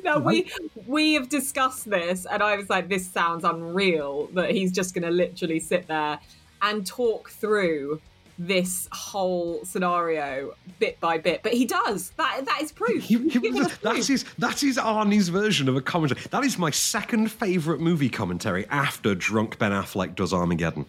[0.04, 0.50] Now we
[0.86, 5.04] we have discussed this, and I was like, "This sounds unreal." That he's just going
[5.04, 6.20] to literally sit there
[6.62, 8.00] and talk through
[8.40, 11.42] this whole scenario bit by bit.
[11.44, 12.12] But he does.
[12.18, 13.04] That that is proof.
[13.04, 14.10] He- he- Give us that proof.
[14.10, 16.22] is that is Arnie's version of a commentary.
[16.32, 20.86] That is my second favorite movie commentary after Drunk Ben Affleck does Armageddon.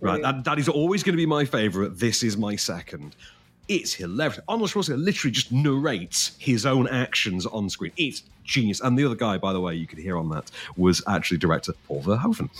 [0.00, 1.98] Right, that, that is always going to be my favorite.
[1.98, 3.14] This is my second.
[3.68, 4.40] It's hilarious.
[4.48, 7.92] Arnold Schwarzenegger literally just narrates his own actions on screen.
[7.96, 8.80] It's genius.
[8.80, 11.72] And the other guy, by the way, you could hear on that was actually director
[11.86, 12.50] Paul Verhoeven.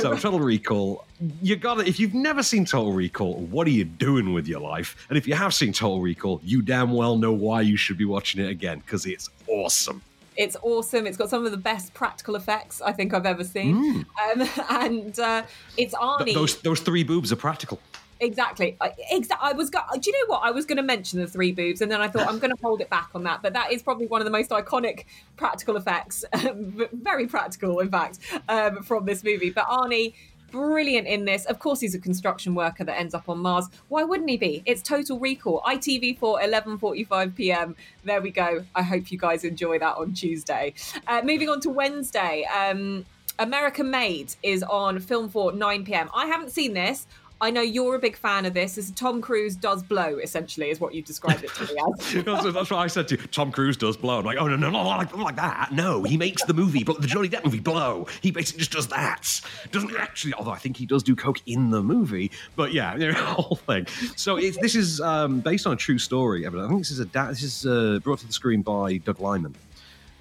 [0.00, 1.04] So Total Recall,
[1.42, 4.60] you got to If you've never seen Total Recall, what are you doing with your
[4.60, 5.06] life?
[5.08, 8.04] And if you have seen Total Recall, you damn well know why you should be
[8.04, 10.02] watching it again because it's awesome.
[10.36, 11.06] It's awesome.
[11.06, 14.06] It's got some of the best practical effects I think I've ever seen.
[14.32, 15.42] Um, and uh,
[15.76, 16.24] it's Arnie.
[16.26, 17.80] Th- those those three boobs are practical.
[18.24, 18.76] Exactly.
[18.80, 19.70] I, exa- I was.
[19.70, 20.40] Go- do you know what?
[20.44, 22.62] I was going to mention the three boobs, and then I thought I'm going to
[22.62, 23.42] hold it back on that.
[23.42, 25.04] But that is probably one of the most iconic
[25.36, 26.24] practical effects,
[26.92, 29.50] very practical, in fact, um, from this movie.
[29.50, 30.14] But Arnie.
[30.50, 31.46] Brilliant in this.
[31.46, 33.66] Of course, he's a construction worker that ends up on Mars.
[33.88, 34.62] Why wouldn't he be?
[34.66, 35.60] It's Total Recall.
[35.66, 37.74] ITV for 11:45 p.m.
[38.04, 38.64] There we go.
[38.72, 40.74] I hope you guys enjoy that on Tuesday.
[41.08, 42.44] Uh, moving on to Wednesday.
[42.44, 43.04] Um,
[43.40, 46.08] American Made is on Film for 9 p.m.
[46.14, 47.08] I haven't seen this.
[47.40, 48.78] I know you're a big fan of this.
[48.78, 52.24] Is Tom Cruise does blow, essentially, is what you described it to me as.
[52.24, 53.22] that's, that's what I said to you.
[53.26, 54.18] Tom Cruise does blow.
[54.18, 55.72] I'm like, oh no, no, no, not like, not like that.
[55.72, 58.06] No, he makes the movie, the Johnny Depp movie blow.
[58.22, 59.40] He basically just does that.
[59.72, 62.30] Doesn't actually, although I think he does do coke in the movie.
[62.56, 63.86] But yeah, you know, the whole thing.
[64.16, 66.46] So this is um, based on a true story.
[66.46, 69.54] I think this is a this is uh, brought to the screen by Doug Liman.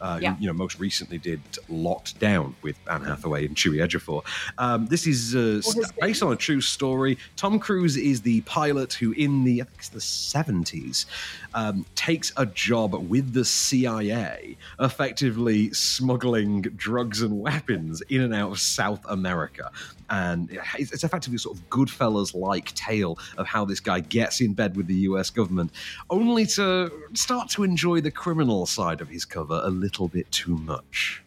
[0.04, 0.34] Uh, Yeah.
[0.36, 1.40] who, you know, most recently did
[1.70, 4.22] Locked Down with Anne Hathaway and Chewie Ejiofor.
[4.58, 7.18] Um, this is uh, st- based on a true story.
[7.38, 11.06] Tom Cruise is the pilot who, in the I think it's the seventies,
[11.54, 18.52] um, takes a job with the CIA, effectively smuggling drugs and weapons in and out
[18.52, 19.72] of South America.
[20.14, 24.78] And it's it's effectively sort of Goodfellas-like tale of how this guy gets in bed
[24.78, 25.32] with the U.S.
[25.32, 25.72] government,
[26.12, 30.56] only to start to enjoy the criminal side of his cover a little bit too
[30.56, 31.24] much.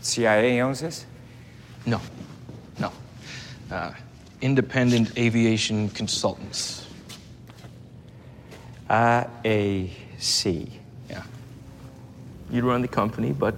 [0.00, 1.06] CIA owns this?
[1.86, 2.00] No,
[2.80, 2.90] no.
[3.70, 3.92] Uh,
[4.40, 6.88] independent aviation consultants.
[8.90, 10.70] IAC.
[11.08, 11.22] Yeah.
[12.50, 13.54] You run the company, but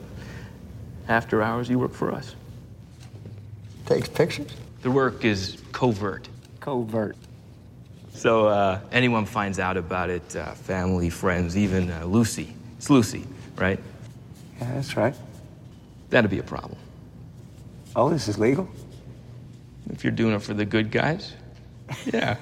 [1.08, 2.34] after hours, you work for us.
[3.86, 4.52] Takes pictures?
[4.86, 6.28] The work is covert.
[6.60, 7.16] Covert.
[8.14, 12.54] So uh, anyone finds out about it, uh, family, friends, even uh, Lucy.
[12.76, 13.24] It's Lucy,
[13.56, 13.80] right?
[14.60, 15.16] Yeah, that's right.
[16.10, 16.78] That'd be a problem.
[17.96, 18.68] Oh, this is legal?
[19.90, 21.32] If you're doing it for the good guys,
[22.14, 22.36] yeah.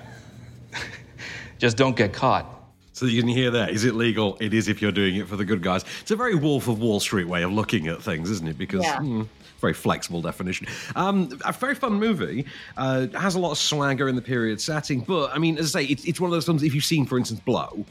[1.59, 2.45] Just don't get caught.
[2.93, 3.71] So you can hear that.
[3.71, 4.37] Is it legal?
[4.39, 5.87] It is if you're doing it for the good guys.
[6.03, 8.59] It's a very Wolf of Wall Street way of looking at things, isn't it?
[8.59, 8.99] Because Yeah.
[8.99, 9.23] hmm,
[9.65, 10.67] very flexible definition.
[10.95, 12.45] Um, a very fun movie.
[12.77, 15.81] Uh, has a lot of swagger in the period setting, but I mean, as I
[15.81, 16.63] say, it's, it's one of those films.
[16.63, 17.85] If you've seen, for instance, Blow,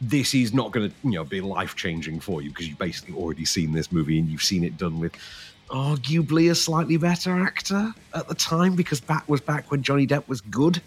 [0.00, 3.14] this is not going to you know be life changing for you because you've basically
[3.14, 5.14] already seen this movie and you've seen it done with
[5.70, 10.28] arguably a slightly better actor at the time because back was back when Johnny Depp
[10.28, 10.80] was good,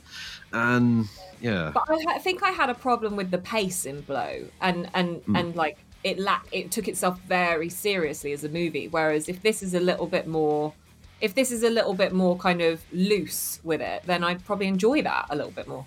[0.53, 1.05] and
[1.41, 1.71] yeah.
[1.73, 5.21] But I, I think I had a problem with the pace in Blow, and and
[5.25, 5.35] Hmm.
[5.35, 8.87] and like it lack it took itself very seriously as a movie.
[8.87, 10.73] Whereas if this is a little bit more,
[11.21, 14.67] if this is a little bit more kind of loose with it, then I'd probably
[14.67, 15.85] enjoy that a little bit more.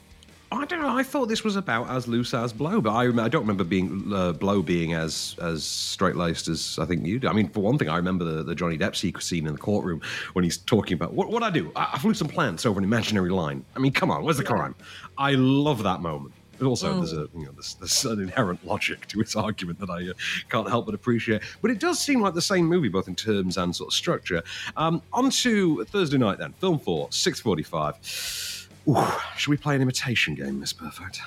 [0.53, 0.95] I don't know.
[0.95, 4.13] I thought this was about as loose as Blow, but I, I don't remember being
[4.13, 7.29] uh, Blow being as as straight laced as I think you do.
[7.29, 10.03] I mean, for one thing, I remember the, the Johnny Depp scene in the courtroom
[10.35, 11.73] when he's talking about what what I do.
[11.75, 13.65] I, I flew some plants over an imaginary line.
[13.75, 14.75] I mean, come on, where's the crime?
[15.17, 16.35] I love that moment.
[16.63, 16.99] But also, Mm.
[17.01, 20.13] there's a you know there's, there's an inherent logic to its argument that I uh,
[20.49, 21.43] can't help but appreciate.
[21.61, 24.45] But it does seem like the same movie, both in terms and sort of structure.
[24.77, 28.69] Um, on to Thursday night then, film four, six forty-five.
[28.89, 28.97] Ooh,
[29.37, 31.21] should we play an imitation game, Miss Perfect?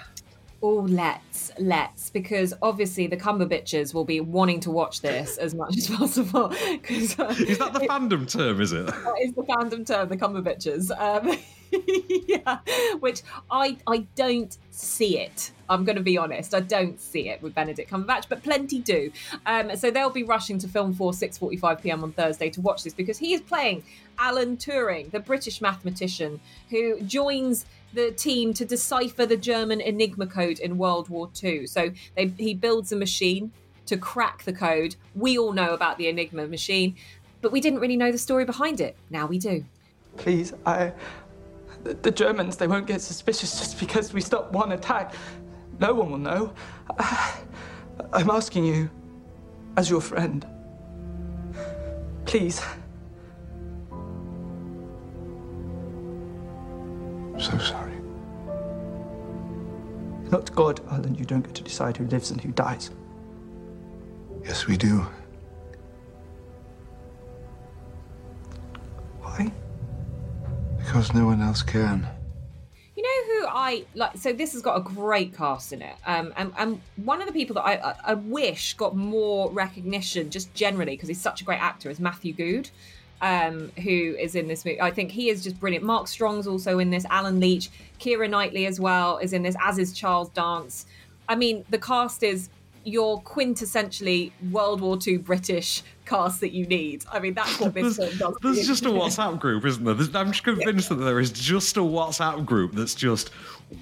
[0.64, 5.76] Oh, let's let's because obviously the Cumberbitches will be wanting to watch this as much
[5.78, 6.54] as possible.
[6.72, 8.62] Because uh, Is that the fandom term?
[8.62, 8.86] Is it?
[8.86, 10.92] that is the fandom term, the Cumberbitches.
[10.98, 11.38] Um,
[12.28, 12.60] yeah,
[13.00, 15.52] which I I don't see it.
[15.70, 16.54] I'm going to be honest.
[16.54, 19.12] I don't see it with Benedict Cumberbatch, but plenty do.
[19.46, 22.04] Um, so they'll be rushing to Film 4 6:45 p.m.
[22.04, 23.84] on Thursday to watch this because he is playing
[24.18, 30.60] Alan Turing, the British mathematician who joins the team to decipher the German Enigma code
[30.60, 31.66] in World War II.
[31.68, 33.52] So they, he builds a machine
[33.86, 34.96] to crack the code.
[35.16, 36.96] We all know about the Enigma machine,
[37.42, 38.98] but we didn't really know the story behind it.
[39.10, 39.66] Now we do.
[40.18, 40.94] Please, I.
[41.86, 45.14] The, the Germans, they won't get suspicious just because we stop one attack.
[45.80, 46.52] No one will know.
[46.98, 47.38] I,
[48.12, 48.90] I'm asking you,
[49.78, 50.48] as your friend.
[52.26, 52.60] Please.
[57.38, 57.94] So sorry.
[60.32, 61.14] Not God, Alan.
[61.14, 62.90] You don't get to decide who lives and who dies.
[64.44, 65.06] Yes, we do.
[69.22, 69.52] Why?
[70.86, 72.08] Because no one else can.
[72.96, 74.18] You know who I like?
[74.18, 77.34] So this has got a great cast in it, um, and and one of the
[77.34, 81.44] people that I I, I wish got more recognition just generally because he's such a
[81.44, 82.70] great actor is Matthew Goode,
[83.22, 84.80] um, who is in this movie.
[84.80, 85.84] I think he is just brilliant.
[85.84, 87.06] Mark Strong's also in this.
[87.10, 87.70] Allen Leech,
[88.00, 90.86] Keira Knightley as well is in this, as is Charles Dance.
[91.28, 92.50] I mean, the cast is
[92.86, 97.04] your quintessentially World War II British cast that you need.
[97.12, 98.36] I mean, that's what this There's, does.
[98.42, 99.94] there's just a WhatsApp group, isn't there?
[99.94, 103.32] There's, I'm just convinced that there is just a WhatsApp group that's just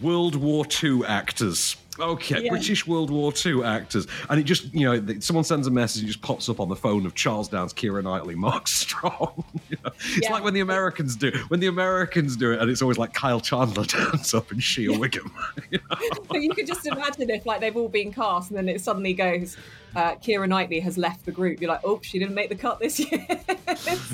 [0.01, 1.75] World War II actors.
[1.99, 2.49] Okay, Yeah.
[2.49, 6.07] British World War II actors, and it just you know someone sends a message, it
[6.07, 9.43] just pops up on the phone of Charles Dance, Keira Knightley, Mark Strong.
[9.69, 10.31] You know, It's Yeah.
[10.33, 13.39] like when the Americans do when the Americans do it, and it's always like Kyle
[13.39, 15.31] Chandler turns up in Shea Whigham.
[16.29, 19.13] but you could just imagine if like they've all been cast and then it suddenly
[19.13, 19.55] goes,
[19.95, 21.61] uh, Keira Knightley has left the group.
[21.61, 23.25] You're like, oh, she didn't make the cut this year.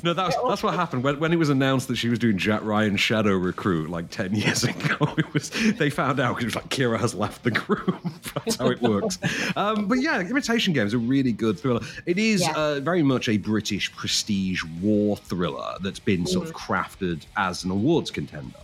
[0.03, 2.63] No, that's that's what happened when, when it was announced that she was doing Jack
[2.63, 4.95] Ryan Shadow Recruit like ten years ago.
[5.17, 7.97] It was they found out 'cause it was like Keira has left the group.
[8.33, 9.19] that's how it works.
[9.57, 11.81] Um, but yeah, Imitation Game is a really good thriller.
[12.05, 12.53] It is Yeah.
[12.55, 16.57] uh, very much a British prestige war thriller that's been sort of Mhm.
[16.59, 18.55] crafted as an awards contender,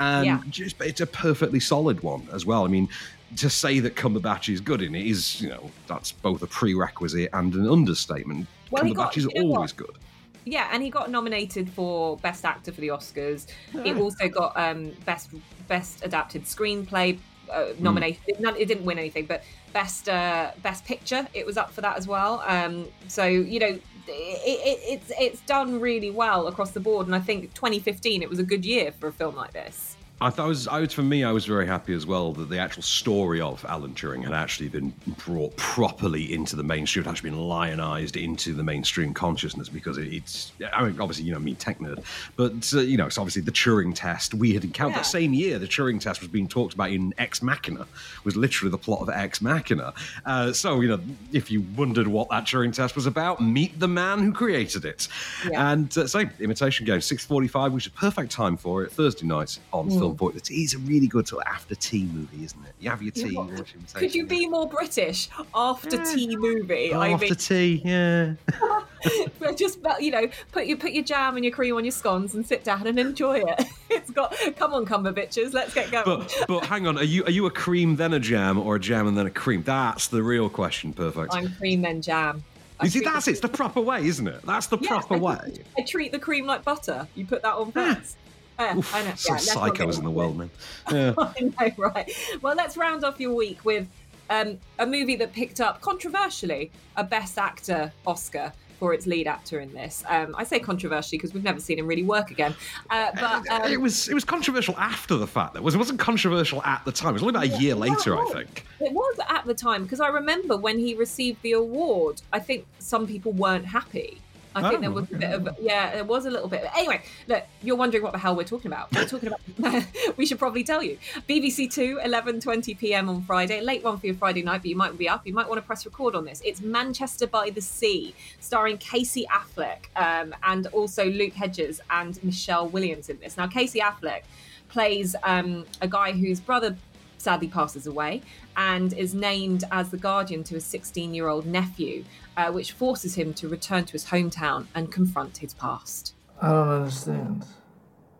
[0.00, 0.40] and Yeah.
[0.50, 2.64] just it's a perfectly solid one as well.
[2.64, 2.88] I mean.
[3.36, 7.30] To say that Cumberbatch is good in it is, you know, that's both a prerequisite
[7.32, 8.46] and an understatement.
[8.70, 9.56] Well, Cumberbatch got- is you know what?
[9.58, 9.96] always good.
[10.44, 13.46] yeah, and he got nominated for Best Actor for the Oscars.
[13.84, 15.30] It also got um, Best
[15.68, 17.18] Best Adapted Screenplay
[17.52, 18.22] uh, nominated.
[18.26, 21.80] It, none, it didn't win anything, but Best uh, Best Picture it was up for
[21.82, 22.42] that as well.
[22.46, 23.78] Um, so you know.
[24.12, 28.28] It, it, it's it's done really well across the board, and I think 2015 it
[28.28, 29.96] was a good year for a film like this.
[30.22, 32.58] I thought was, I was, for me, I was very happy as well that the
[32.58, 34.92] actual story of Alan Turing had actually been
[35.24, 40.12] brought properly into the mainstream, had actually been lionized into the mainstream consciousness because it,
[40.12, 42.02] it's, I mean, obviously, you know, me tech nerd,
[42.36, 45.02] but, uh, you know, it's obviously the Turing test we had encountered Yeah.
[45.02, 45.58] that same year.
[45.58, 47.86] The Turing test was being talked about in Ex Machina,
[48.24, 49.94] was literally the plot of Ex Machina.
[50.26, 51.00] Uh, so, you know,
[51.32, 55.08] if you wondered what that Turing test was about, meet the man who created it.
[55.50, 55.72] Yeah.
[55.72, 59.58] And uh, so, Imitation Game, 6.45, which is a perfect time for it, Thursday night
[59.72, 59.98] on Mm.
[59.98, 60.36] Film Point.
[60.36, 62.72] It is a really good sort of after tea movie, isn't it?
[62.80, 66.92] You have your tea, you watch Imitation Could you be more British after tea movie?
[66.92, 68.34] I after mean, tea, yeah.
[69.38, 72.34] but just you know, put your put your jam and your cream on your scones
[72.34, 73.64] and sit down and enjoy it.
[73.92, 76.04] It's got come on, Cumberbitches, let's get going.
[76.04, 78.80] But but hang on, are you are you a cream then a jam or a
[78.80, 79.64] jam and then a cream?
[79.64, 80.92] That's the real question.
[80.92, 81.34] Perfect.
[81.34, 82.44] I'm cream then jam.
[82.78, 83.32] I you see, that's the- it.
[83.32, 84.42] It's the proper way, isn't it?
[84.42, 85.64] That's the Yes, proper I, way.
[85.76, 87.06] I treat the cream like butter.
[87.14, 88.16] You put that on first.
[88.60, 89.14] Uh, Oof, I know.
[89.14, 90.50] some yeah, get psychos in the world, man.
[90.92, 91.14] Yeah.
[91.18, 92.12] I know, right?
[92.42, 93.88] Well, let's round off your week with
[94.28, 99.60] um, a movie that picked up controversially a Best Actor Oscar for its lead actor
[99.60, 100.02] in this.
[100.08, 102.54] Um, I say controversially because we've never seen him really work again.
[102.88, 105.54] Uh, but um, it was it was controversial after the fact.
[105.54, 107.10] That was it wasn't controversial at the time.
[107.10, 108.64] It was only about a year later, I think.
[108.80, 112.22] It was at the time because I remember when he received the award.
[112.32, 114.20] I think some people weren't happy.
[114.54, 116.64] I think Oh, there was a bit of yeah, there was a little bit.
[116.76, 118.92] Anyway, look, you're wondering what the hell we're talking about.
[118.94, 119.84] We're talking about.
[120.16, 120.98] we should probably tell you.
[121.28, 123.08] BBC Two, 11:20 p.m.
[123.08, 123.60] on Friday.
[123.60, 125.26] Late one for your Friday night, but you might be up.
[125.26, 126.42] You might want to press record on this.
[126.44, 132.68] It's Manchester by the Sea, starring Casey Affleck um, and also Luke Hedges and Michelle
[132.68, 133.36] Williams in this.
[133.36, 134.22] Now, Casey Affleck
[134.68, 136.76] plays um, a guy whose brother
[137.20, 138.22] sadly passes away
[138.56, 142.04] and is named as the guardian to his 16 year old nephew,
[142.36, 146.14] uh, which forces him to return to his hometown and confront his past.
[146.40, 147.44] I don't understand.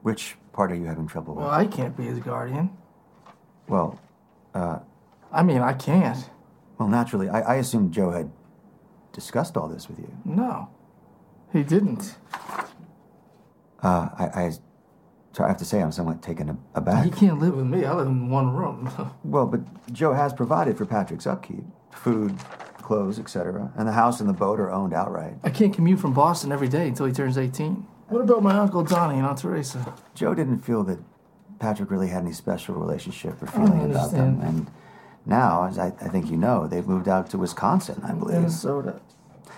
[0.03, 1.45] Which part are you having trouble with?
[1.45, 2.71] Well, I can't be his guardian.
[3.69, 4.01] Well,
[4.55, 4.81] uh,
[5.33, 6.29] I mean, I can't.
[6.79, 8.31] well, naturally, I, I assumed Joe had
[9.13, 10.13] discussed all this with you.
[10.25, 10.69] No,
[11.53, 12.17] he didn't.
[13.83, 14.53] Uh, I, I,
[15.33, 17.05] so I have to say, I'm somewhat taken aback.
[17.05, 17.85] He can't live with me.
[17.85, 18.91] I live in one room.
[19.25, 19.61] Well, but
[19.93, 22.37] Joe has provided for Patrick's upkeep food,
[22.79, 23.71] clothes, etc.
[23.77, 25.35] And the house and the boat are owned outright.
[25.45, 27.87] I can't commute from Boston every day until he turns 18.
[28.09, 29.95] What about my Uncle Donnie and Aunt Teresa?
[30.15, 30.99] Joe didn't feel that
[31.61, 34.41] Patrick really had any special relationship or feeling about them.
[34.41, 34.71] And
[35.27, 38.39] Now, as I, I think you know, they've moved out to Wisconsin, I believe.
[38.39, 39.01] Minnesota.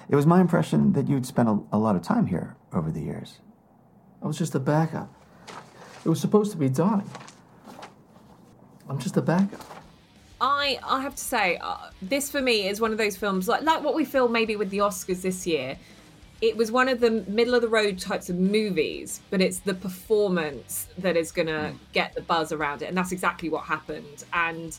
[0.09, 3.01] It was my impression that you'd spent a, a lot of time here over the
[3.01, 3.38] years.
[4.22, 5.14] I was just a backup.
[6.05, 7.05] It was supposed to be Donnie.
[8.88, 9.61] I'm just a backup.
[10.40, 13.62] I I have to say, uh, this for me is one of those films like
[13.62, 15.78] like what we filmed maybe with the Oscars this year.
[16.40, 19.74] It was one of the middle of the road types of movies, but it's the
[19.74, 24.24] performance that is going to get the buzz around it, and that's exactly what happened.
[24.32, 24.76] And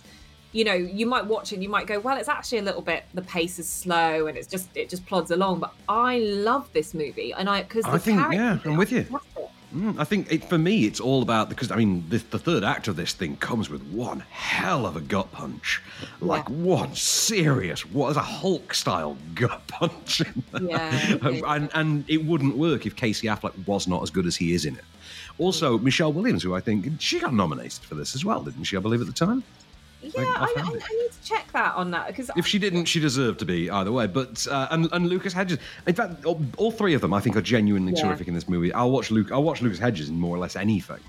[0.51, 2.81] you know, you might watch it and you might go, well, it's actually a little
[2.81, 5.59] bit the pace is slow and it's just it just plods along.
[5.59, 9.05] But I love this movie, and I because I think yeah, I'm with you.
[9.73, 12.63] Mm, I think it, for me, it's all about because I mean, the, the third
[12.63, 15.81] act of this thing comes with one hell of a gut punch,
[16.21, 20.21] like one serious, what is a Hulk style gut punch.
[20.61, 21.17] Yeah,
[21.47, 24.65] and and it wouldn't work if Casey Affleck was not as good as he is
[24.65, 24.85] in it.
[25.39, 28.77] Also, Michelle Williams, who I think she got nominated for this as well, didn't she?
[28.77, 29.43] I believe at the time.
[30.03, 32.99] Yeah, I, I, I need to check that on that because If she didn't, she
[32.99, 34.07] deserved to be either way.
[34.07, 37.35] But uh, and and Lucas Hedges, in fact, all, all three of them I think
[37.35, 38.03] are genuinely Yeah.
[38.03, 38.73] terrific in this movie.
[38.73, 39.31] I'll watch Luke.
[39.31, 40.99] I'll watch Lucas Hedges in more or less anything.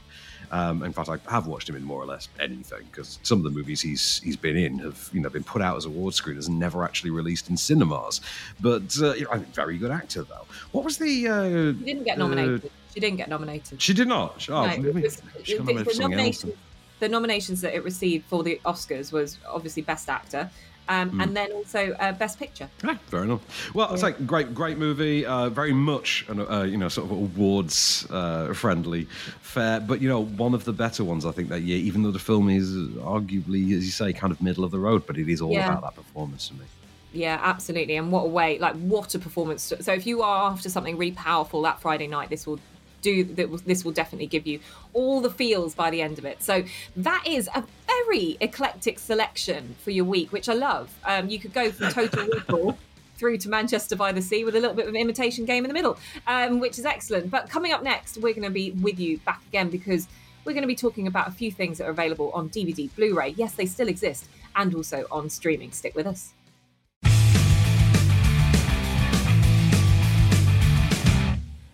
[0.52, 3.44] Um, in fact, I have watched him in more or less anything because some of
[3.44, 6.46] the movies he's he's been in have you know been put out as award screeners
[6.48, 8.20] and never actually released in cinemas.
[8.60, 10.46] But uh, you know, I think very good actor though.
[10.70, 11.26] What was the?
[11.28, 12.70] Uh, she didn't get nominated.
[12.92, 13.82] she didn't get nominated.
[13.82, 14.46] She did not.
[14.48, 16.44] Oh, No, it maybe was- she got nominated the for something else.
[16.44, 16.54] nominations-
[17.00, 20.50] the nominations that it received for the Oscars was obviously Best Actor,
[20.88, 21.20] um, Hmm.
[21.22, 22.68] and then also uh, Best Picture.
[22.84, 23.74] Yeah, fair enough.
[23.74, 25.24] Well, it's like great, great movie.
[25.24, 29.04] Uh, very much, an, uh, you know, sort of awards uh, friendly
[29.40, 29.80] fare.
[29.80, 31.78] But you know, one of the better ones I think that year.
[31.78, 35.06] Even though the film is arguably, as you say, kind of middle of the road,
[35.06, 35.68] but it is all Yeah.
[35.70, 36.66] about that performance to me.
[37.14, 37.96] Yeah, absolutely.
[37.96, 39.72] And what a way, like what a performance.
[39.80, 42.58] So if you are after something really powerful that Friday night, this will
[43.04, 44.58] do that this will definitely give you
[44.92, 46.42] all the feels by the end of it.
[46.42, 46.64] So
[46.96, 50.92] that is a very eclectic selection for your week, which I love.
[51.04, 52.78] Um, you could go from Total Recall
[53.16, 55.68] through to Manchester by the Sea with a little bit of an imitation game in
[55.68, 55.96] the middle,
[56.26, 57.30] um, which is excellent.
[57.30, 60.08] But coming up next, we're going to be with you back again because
[60.44, 63.30] we're going to be talking about a few things that are available on DVD, Blu-ray.
[63.36, 65.70] Yes, they still exist, and also on streaming.
[65.72, 66.32] Stick with us.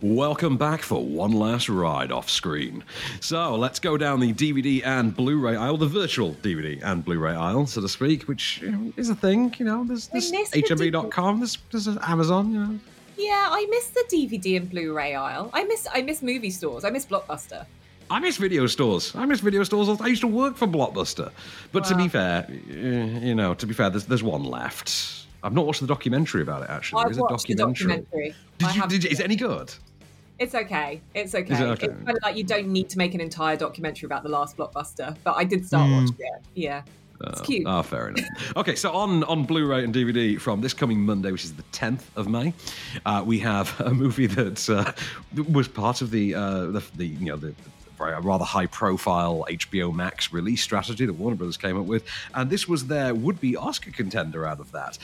[0.02, 2.82] Welcome back for one last ride off screen.
[3.20, 7.66] So let's go down the DVD and Blu-ray aisle, the virtual DVD and Blu-ray aisle,
[7.66, 9.54] so to speak, which you know, is a thing.
[9.58, 12.50] You know, there's, there's HMV.com, there's, there's Amazon.
[12.50, 12.78] You know,
[13.18, 15.50] Yeah, I miss the DVD and Blu-ray aisle.
[15.52, 16.86] I miss I miss movie stores.
[16.86, 17.66] I miss Blockbuster.
[18.10, 19.14] I miss video stores.
[19.14, 20.00] I miss video stores.
[20.00, 21.30] I used to work for Blockbuster.
[21.72, 25.26] But to be fair, eh, you know, to be fair, there's there's one left.
[25.42, 27.00] I've not watched the documentary about it actually.
[27.00, 28.34] I've There is a watched the documentary.
[28.58, 29.72] Did you, did you- is it any good?
[30.40, 31.00] It's okay.
[31.14, 31.54] It's okay.
[31.54, 31.86] It okay?
[31.86, 34.56] It's kind of like you don't need to make an entire documentary about the last
[34.56, 35.96] Blockbuster, but I did start Hmm.
[35.96, 36.42] watching it.
[36.54, 36.82] Yeah.
[37.22, 37.66] It's Oh, cute.
[37.66, 38.24] Ah, fair enough.
[38.56, 42.04] okay, so on on Blu-ray and DVD from this coming Monday, which is the 10th
[42.16, 42.54] of May,
[43.04, 44.90] uh, we have a movie that uh,
[45.52, 47.54] was part of the uh, the, the you know the, the
[47.98, 52.66] very rather high-profile HBO Max release strategy that Warner Brothers came up with, and this
[52.66, 54.96] was their would-be Oscar contender out of that.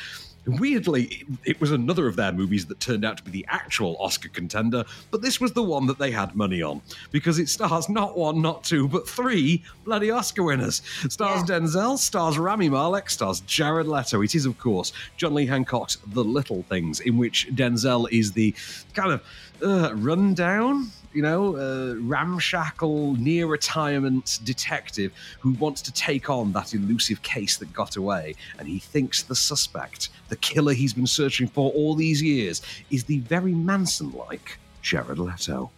[0.47, 3.97] Weirdly, it, it was another of their movies that turned out to be the actual
[3.99, 6.81] Oscar contender, but this was the one that they had money on
[7.11, 10.83] because it stars not one, not two, but three bloody Oscar winners.
[11.09, 14.23] Stars Denzel, stars Rami Malek, stars Jared Leto.
[14.23, 18.55] It is, of course, John Lee Hancock's The Little Things, in which Denzel is the
[18.95, 19.23] kind of
[19.63, 26.75] uh, rundown, you know, uh, ramshackle, near retirement detective who wants to take on that
[26.75, 28.35] elusive case that got away.
[28.59, 33.05] And he thinks the suspect, the killer he's been searching for all these years, is
[33.05, 35.71] the very Manson like Jared Leto.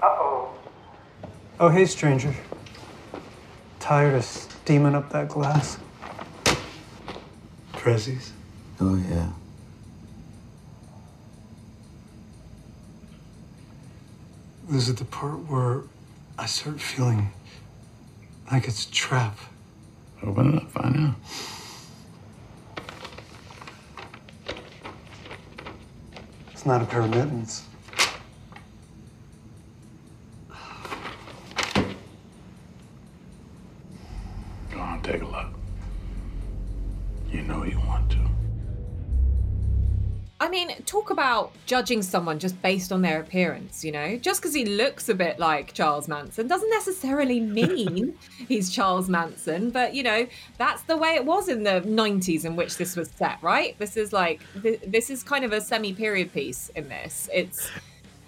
[0.00, 0.54] Uh oh.
[1.60, 2.34] Oh, hey, stranger.
[3.80, 5.78] Tired of steaming up that glass?
[7.72, 8.30] Prezzies?
[8.80, 9.28] Oh, yeah.
[14.66, 15.82] This is the part where
[16.38, 17.30] I start feeling
[18.50, 19.38] like it's a trap.
[20.22, 21.14] Open it up, find out.
[26.50, 27.64] It's not a pair of mittens.
[40.54, 44.16] Mean, talk about judging someone just based on their appearance, you know?
[44.16, 48.16] Just because he looks a bit like Charles Manson doesn't necessarily mean
[48.48, 50.26] he's Charles Manson, but you know,
[50.56, 53.78] that's the way it was in the 90s in which this was set, right?
[53.78, 57.28] This is like, th- this is kind of a semi period piece in this.
[57.32, 57.68] It's,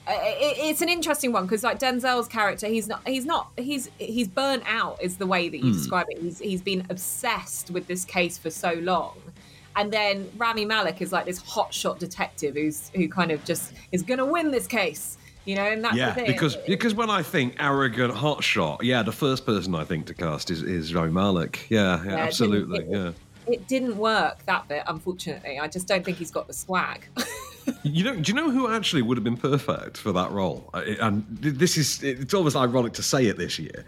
[0.09, 4.63] it's an interesting one because like Denzel's character, he's not, he's not, he's he's burnt
[4.67, 5.73] out is the way that you Hmm.
[5.73, 6.19] describe it.
[6.23, 9.17] He's he's been obsessed with this case for so long,
[9.77, 14.03] and then Rami Malek is like this hotshot detective who's who kind of just is
[14.03, 15.63] going to win this case, you know.
[15.65, 16.27] And that's yeah, the thing.
[16.27, 20.51] because because when I think arrogant hotshot, yeah, the first person I think to cast
[20.51, 21.67] is is Rami Malek.
[21.69, 22.79] Yeah, yeah, Yeah, absolutely.
[22.81, 23.13] it- yeah.
[23.47, 25.59] it didn't work that bit, unfortunately.
[25.61, 27.07] I just don't think he's got the swag.
[27.83, 30.71] You know, do you know who actually would have been perfect for that role?
[30.75, 33.85] And this is, it's almost ironic to say it this year.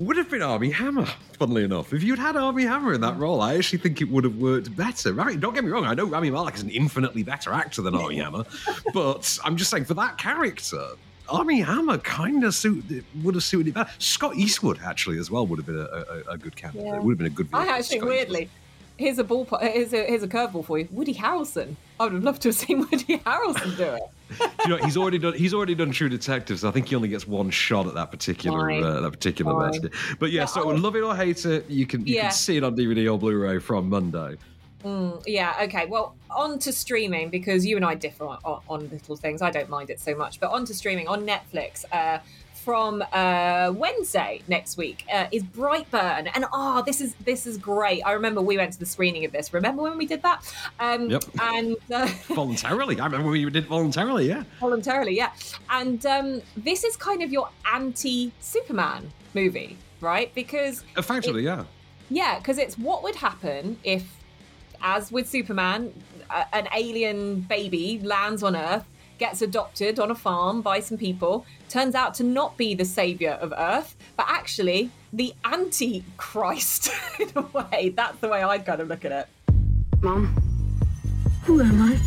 [0.00, 1.04] Would have been Armie Hammer,
[1.38, 1.92] funnily enough.
[1.92, 3.20] If you'd had Armie Hammer in that mm.
[3.20, 5.12] role, I actually think it would have worked better.
[5.12, 7.94] Rami, don't get me wrong, I know Rami Malek is an infinitely better actor than
[7.94, 8.44] Armie Hammer,
[8.94, 10.82] but I'm just saying for that character,
[11.28, 12.82] Armie Hammer kind of suit,
[13.22, 13.90] would have suited it better.
[13.98, 16.86] Scott Eastwood, actually, as well, would have been a, a, a good candidate.
[16.86, 16.96] Yeah.
[16.96, 18.48] It would have been a good I actually, Scott weirdly,
[18.96, 19.46] here's a ball.
[19.60, 20.88] Here's a here's a curveball for you.
[20.92, 21.76] Woody Harrelson.
[21.98, 24.02] I would have loved to have seen Woody Harrelson do it.
[24.64, 27.08] You know he's already done he's already done True Detective, so I think he only
[27.08, 29.90] gets one shot at that particular uh, that particular Fine.
[30.18, 32.22] But yeah, so love it or hate it, you can you Yeah.
[32.22, 34.36] can see it on DVD or Blu-ray from Monday.
[34.84, 35.56] Mm, yeah.
[35.62, 35.86] Okay.
[35.86, 39.42] Well, on to streaming because you and I differ on, on, on little things.
[39.42, 41.84] I don't mind it so much, but on to streaming on Netflix.
[41.92, 42.18] Uh,
[42.64, 48.02] from uh, Wednesday next week uh, is Brightburn, and ah, this is this is great.
[48.04, 49.52] I remember we went to the screening of this.
[49.54, 50.38] Remember when we did that?
[50.78, 51.24] Um, Yep.
[51.40, 54.28] And uh, voluntarily, I remember we did voluntarily.
[54.28, 55.32] Yeah, voluntarily, yeah.
[55.70, 60.32] And um, this is kind of your anti-Superman movie, right?
[60.34, 61.64] Because effectively, yeah.
[62.10, 64.04] yeah, because it's what would happen if,
[64.82, 65.92] as with Superman,
[66.30, 68.84] a- an alien baby lands on Earth,
[69.18, 73.38] gets adopted on a farm by some people, turns out to not be the savior
[73.40, 76.90] of Earth, but actually the anti-Christ
[77.20, 77.90] in a way.
[77.90, 79.28] That's the way I'd kind of look at it.
[80.02, 80.26] Mom,
[81.44, 81.98] who am I?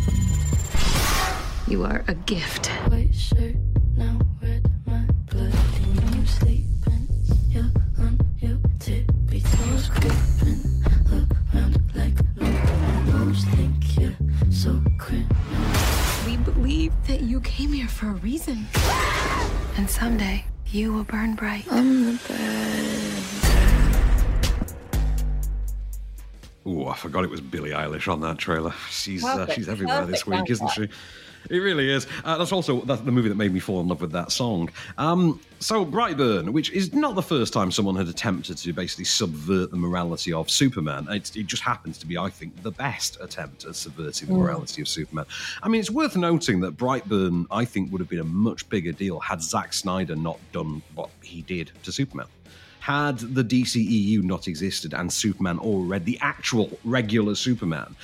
[1.68, 2.68] You are a gift.
[2.88, 3.56] White shirt,
[3.96, 5.54] now red, my blood.
[5.54, 6.63] When you sleeping,
[17.64, 18.68] came here for a reason.
[19.78, 21.66] And someday, you will burn bright.
[21.72, 23.24] I'm the bad.
[26.66, 28.74] Oh, I forgot it was Billie Eilish on that trailer.
[28.90, 30.90] She's uh, she's everywhere this week, isn't she?
[31.50, 32.08] It really is.
[32.24, 34.70] Uh, that's also that's the movie that made me fall in love with that song.
[34.98, 39.72] Um, so Brightburn, which is not the first time someone had attempted to basically subvert
[39.72, 41.08] the morality of Superman.
[41.10, 44.82] It, it just happens to be, I think, the best attempt at subverting the morality
[44.82, 45.26] of Superman.
[45.62, 48.92] I mean, it's worth noting that Brightburn, I think, would have been a much bigger
[48.92, 52.28] deal had Zack Snyder not done what he did to Superman.
[52.80, 57.96] Had the DCEU not existed and Superman already, the actual regular Superman,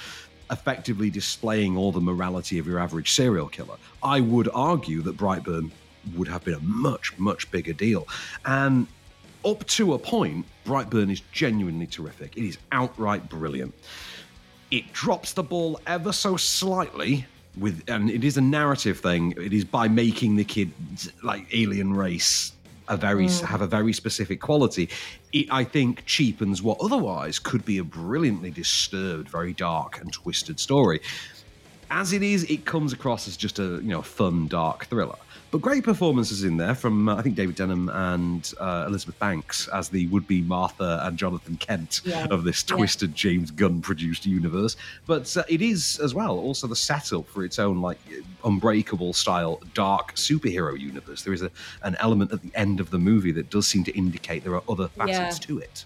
[0.52, 5.72] effectively displaying all the morality of your average serial killer, I would argue that Brightburn
[6.16, 8.08] would have been a much, much bigger deal.
[8.46, 8.88] And
[9.46, 12.38] up to a point, Brightburn is genuinely terrific.
[12.38, 13.74] It is outright brilliant.
[14.72, 17.26] It drops the ball ever so slightly
[17.58, 19.34] with and it is a narrative thing.
[19.38, 20.72] It is by making the kid
[21.24, 22.54] like alien race
[22.88, 23.46] a very Mm.
[23.46, 24.90] have a very specific quality.
[25.32, 30.60] It I think cheapens what otherwise could be a brilliantly disturbed, very dark and twisted
[30.60, 31.02] story.
[31.92, 35.18] As it is, it comes across as just a you know fun, dark thriller.
[35.52, 39.68] But great performances in there from uh, I think David Denman and uh, Elizabeth Banks
[39.70, 42.28] as the would-be Martha and Jonathan Kent Yeah.
[42.30, 42.76] of this Yeah.
[42.76, 44.76] twisted James Gunn-produced universe.
[45.08, 47.98] But uh, it is as well also the setup for its own like
[48.44, 51.24] Unbreakable style dark superhero universe.
[51.24, 51.50] There is a,
[51.82, 54.64] an element at the end of the movie that does seem to indicate there are
[54.70, 55.48] other facets Yeah.
[55.48, 55.84] to it.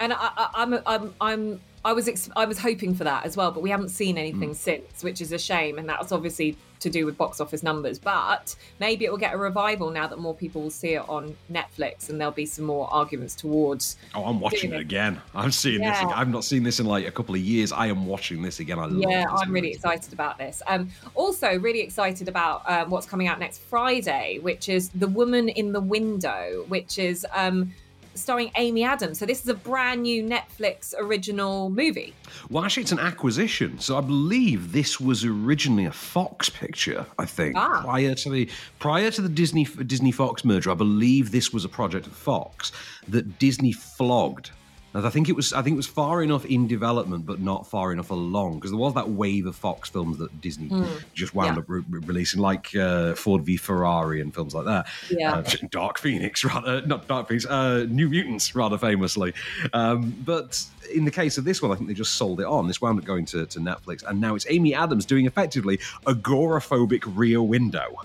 [0.00, 3.36] and I, I, I'm, I'm, I'm, I was, ex- I was hoping for that as
[3.36, 4.56] well, but we haven't seen anything Mm.
[4.56, 7.98] since, which is a shame, and that's obviously to do with box office numbers.
[7.98, 11.36] But maybe it will get a revival now that more people will see it on
[11.50, 13.96] Netflix, and there'll be some more arguments towards.
[14.14, 15.20] Oh, I'm watching it again.
[15.34, 15.86] I'm seeing this.
[15.86, 16.02] Yeah.
[16.06, 16.14] Again.
[16.14, 17.72] I've not seen this in like a couple of years.
[17.72, 18.78] I am watching this again.
[18.78, 20.60] I love Yeah, this I'm really excited about this.
[20.66, 25.48] Um, also, really excited about um, what's coming out next Friday, which is The Woman
[25.48, 27.72] in the Window, which is um,
[28.14, 29.18] starring Amy Adams.
[29.18, 32.14] So this is a brand new Netflix original movie.
[32.50, 33.78] Well, actually, it's an acquisition.
[33.78, 37.06] So I believe this was originally a Fox picture.
[37.18, 37.80] I think Ah.
[37.82, 38.48] prior to the
[38.78, 42.72] prior to the Disney Disney Fox merger, I believe this was a project of Fox
[43.08, 44.50] that Disney flogged.
[44.94, 47.66] And I think it was I think it was far enough in development, but not
[47.66, 51.02] far enough along because there was that wave of Fox films that Disney Mm.
[51.14, 51.60] just wound Yeah.
[51.60, 54.86] up re- re- releasing, like uh, Ford v Ferrari and films like that.
[55.10, 55.32] Yeah.
[55.36, 59.32] Uh, Dark Phoenix, rather not Dark Phoenix, uh, New Mutants, rather famously.
[59.72, 60.62] Um, but
[60.94, 62.66] in the case of this one, I think they just sold it on.
[62.68, 67.02] This wound up going to, to Netflix, and now it's Amy Adams doing effectively agoraphobic
[67.06, 67.96] Rear Window.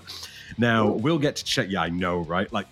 [0.56, 1.68] Now we'll get to check.
[1.70, 2.52] Yeah, I know, right?
[2.52, 2.66] Like,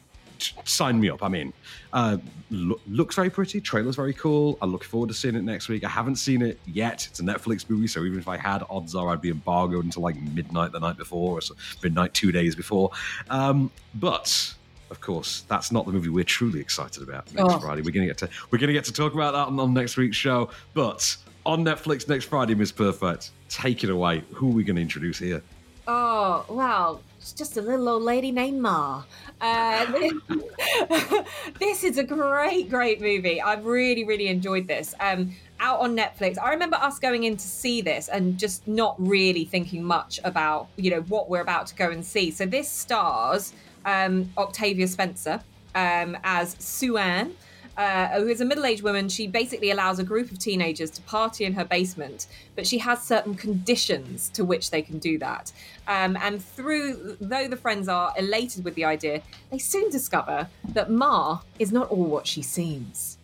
[0.64, 1.22] sign me up.
[1.22, 1.52] I'm in.
[1.92, 2.18] Uh,
[2.50, 3.60] lo- looks very pretty.
[3.60, 4.58] Trailer's very cool.
[4.60, 5.84] I look forward to seeing it next week.
[5.84, 7.06] I haven't seen it yet.
[7.10, 10.02] It's a Netflix movie, so even if I had, odds are I'd be embargoed until
[10.02, 12.90] like midnight the night before, or so, midnight two days before.
[13.30, 14.54] Um, but
[14.90, 17.58] of course, that's not the movie we're truly excited about next Oh.
[17.58, 17.82] Friday.
[17.82, 20.16] We're gonna get to we're gonna get to talk about that on, on next week's
[20.16, 20.50] show.
[20.74, 24.22] But on Netflix next Friday, Miss Perfect, take it away.
[24.32, 25.40] Who are we going to introduce here?
[25.86, 29.02] Oh, well, it's just a little old lady named Ma.
[29.40, 29.84] Uh,
[31.58, 33.42] this is a great, great movie.
[33.42, 34.94] I've really, really enjoyed this.
[35.00, 36.36] Um, out on Netflix.
[36.40, 40.68] I remember us going in to see this and just not really thinking much about,
[40.76, 42.30] you know, what we're about to go and see.
[42.30, 43.54] So this stars
[43.84, 45.40] um, Octavia Spencer
[45.74, 47.34] um, as Sue Ann
[47.76, 49.08] uh, who is a middle-aged woman.
[49.08, 53.02] She basically allows a group of teenagers to party in her basement, but she has
[53.02, 55.52] certain conditions to which they can do that.
[55.86, 60.90] Um, and through, though the friends are elated with the idea, they soon discover that
[60.90, 63.18] Ma is not all what she seems.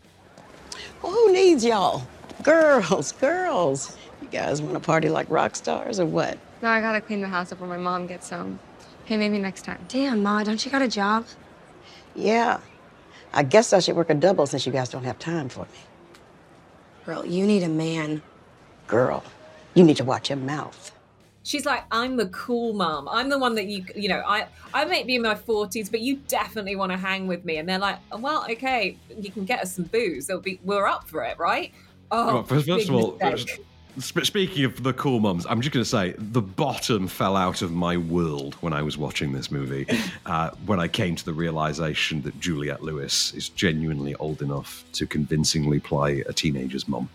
[1.02, 2.06] Well, who needs y'all?
[2.42, 3.96] Girls, girls.
[4.20, 6.38] You guys want to party like rock stars or what?
[6.62, 8.58] No, I gotta clean the house up when my mom gets home.
[9.04, 9.80] Hey, maybe next time.
[9.88, 11.26] Damn, Ma, don't you got a job?
[12.14, 12.60] Yeah.
[13.34, 15.78] I guess I should work a double since you guys don't have time for me.
[17.06, 18.22] Girl, you need a man.
[18.86, 19.24] Girl,
[19.74, 20.92] you need to watch your mouth.
[21.44, 23.08] She's like, I'm the cool mom.
[23.08, 26.00] I'm the one that you, you know, I, I may be in my 40s, but
[26.00, 27.56] you definitely want to hang with me.
[27.56, 30.30] And they're like, oh, well, okay, you can get us some booze.
[30.30, 31.72] It'll be, we're up for it, right?
[32.12, 33.64] Oh, Well, first, first of all, mistake.
[34.00, 37.62] Sp- speaking of the cool mums, I'm just going to say the bottom fell out
[37.62, 39.86] of my world when I was watching this movie.
[40.24, 45.06] Uh, when I came to the realization that Juliette Lewis is genuinely old enough to
[45.06, 47.08] convincingly play a teenager's mum.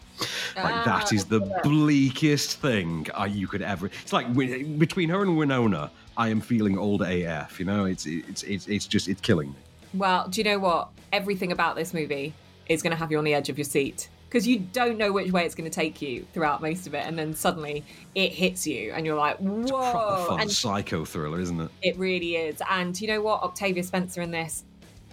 [0.56, 3.90] Like that is the bleakest thing uh, you could ever.
[4.02, 7.60] It's like between her and Winona, I am feeling old AF.
[7.60, 9.56] You know, it's it's it's it's just it's killing me.
[9.94, 10.90] Well, do you know what?
[11.14, 12.34] Everything about this movie
[12.68, 15.12] is going to have you on the edge of your seat because you don't know
[15.12, 17.84] which way it's going to take you throughout most of it, and then suddenly
[18.16, 21.70] it hits you, and you're like, Proper "Whoa!" fun And psycho thriller, isn't it?
[21.82, 22.62] it really is.
[22.70, 23.44] And you know what?
[23.44, 24.64] Octavia Spencer in this,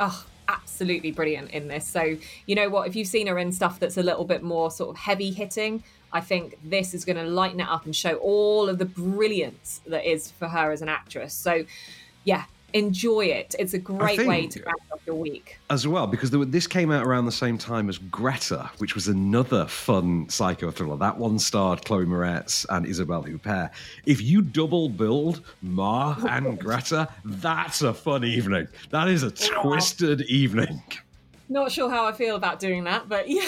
[0.00, 1.86] oh, absolutely brilliant in this.
[1.86, 2.88] So you know what?
[2.88, 5.82] If you've seen her in stuff that's a little bit more sort of heavy hitting.
[6.12, 9.80] I think this is going to lighten it up and show all of the brilliance
[9.88, 11.34] that is for her as an actress.
[11.34, 11.64] So,
[12.22, 12.44] yeah,
[12.74, 13.54] enjoy it.
[13.58, 15.58] It's a great way to round off your week.
[15.70, 18.94] as well because there, were- this came out around the same time as Greta, which
[18.94, 20.96] was another fun psycho thriller.
[20.96, 23.70] That one starred Chloe Moretz and Isabelle Huppert.
[24.04, 28.68] If you double build Ma and Greta, that's a fun evening.
[28.90, 30.82] That is a twisted evening.
[31.48, 33.44] Not sure how I feel about doing that, but yeah,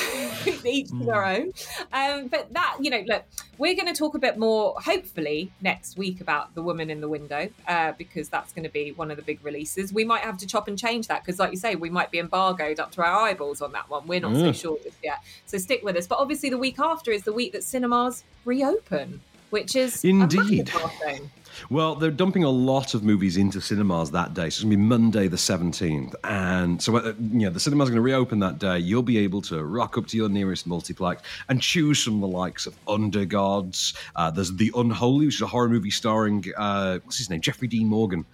[0.65, 1.53] each to their own.
[1.93, 3.25] Um, but that, you know, look,
[3.57, 7.09] we're going to talk a bit more, hopefully, next week about The Woman in the
[7.09, 9.95] Window, uh, because that's going to be one of the big releases.
[9.95, 12.19] We might have to chop and change that, because, like you say, we might be
[12.19, 14.07] embargoed up to our eyeballs on that one.
[14.07, 14.55] We're not so Mm.
[14.61, 15.23] sure just yet.
[15.47, 16.07] So stick with us.
[16.07, 20.71] But obviously, the week after is the week that cinemas reopen, which is a Indeed.
[20.75, 21.31] milestone.
[21.71, 24.45] Well, they're dumping a lot of movies into cinemas that day.
[24.45, 26.15] So it's going to be Monday the 17th.
[26.25, 28.79] And so, uh, you know, the cinema's going to reopen that day.
[28.79, 32.67] You'll be able to rock up to your nearest multiplex and choose from the likes
[32.67, 33.97] of Undergods.
[34.15, 37.41] Uh, there's The Unholy, which is a horror movie starring, uh, what's his name?
[37.41, 38.25] Jeffrey Dean Morgan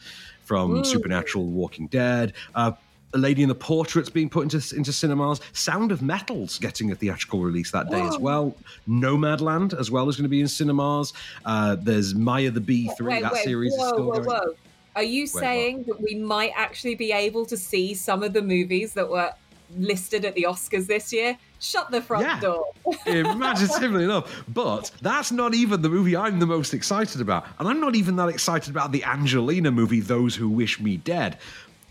[0.43, 0.85] from Ooh.
[0.85, 2.33] Supernatural, Walking Dead.
[2.55, 2.73] Uh,
[3.15, 5.41] a Lady in the Portrait's being put into into cinemas.
[5.53, 8.55] Sound of Metal's getting a theatrical release that day as well.
[8.89, 11.13] Nomadland as well is going to be in cinemas.
[11.45, 13.15] Uh, there's Maya the Bee three.
[13.15, 14.25] Wait, that wait, series whoa, is still whoa, going.
[14.27, 14.55] whoa.
[14.95, 18.93] Are you saying that we might actually be able to see some of the movies
[18.95, 19.33] that were
[19.79, 21.39] listed at the Oscars this year?
[21.61, 22.41] Shut the front Yeah.
[22.41, 22.67] door.
[23.07, 27.81] Imaginatively enough, but that's not even the movie I'm the most excited about, and I'm
[27.81, 31.39] not even that excited about the Angelina movie, Those Who Wish Me Dead,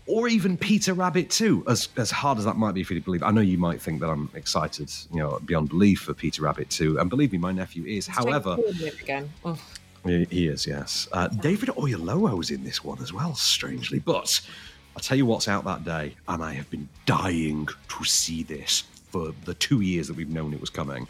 [0.06, 1.64] or even Peter Rabbit too.
[1.68, 3.80] As as hard as that might be for you to believe, I know you might
[3.80, 6.98] think that I'm excited, you know, beyond belief for Peter Rabbit too.
[6.98, 8.06] and believe me, my nephew is.
[8.06, 8.56] However,
[9.00, 9.30] again.
[9.44, 9.58] Oh.
[10.04, 11.08] he he is, yes.
[11.12, 13.98] Uh, David Oyelowo's in this one as well, strangely.
[13.98, 14.40] But
[14.96, 18.84] I'll tell you what's out that day, and I have been dying to see this
[19.12, 21.06] for the two years that we've known it was coming.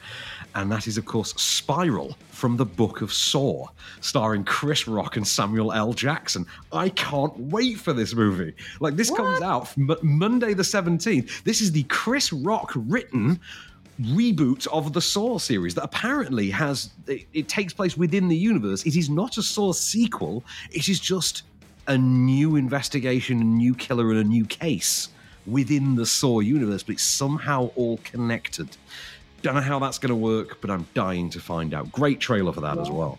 [0.57, 3.69] And that is, of course, Spiral from the Book of Saw,
[4.01, 5.93] starring Chris Rock and Samuel L.
[5.93, 6.45] Jackson.
[6.73, 8.55] I can't wait for this movie.
[8.81, 11.45] Like, this comes out M- Monday the 17th.
[11.45, 13.41] This is the Chris Rock written
[14.01, 18.85] reboot of the Saw series that apparently has it, it takes place within the universe.
[18.85, 20.45] It is not a Saw sequel.
[20.71, 21.45] It is just
[21.87, 25.09] a new investigation, a new killer, and a new case
[25.47, 28.77] within the Saw universe, but it's somehow all connected.
[29.43, 31.91] Don't know how that's going to work, but I'm dying to find out.
[31.91, 33.19] Great trailer for that as well.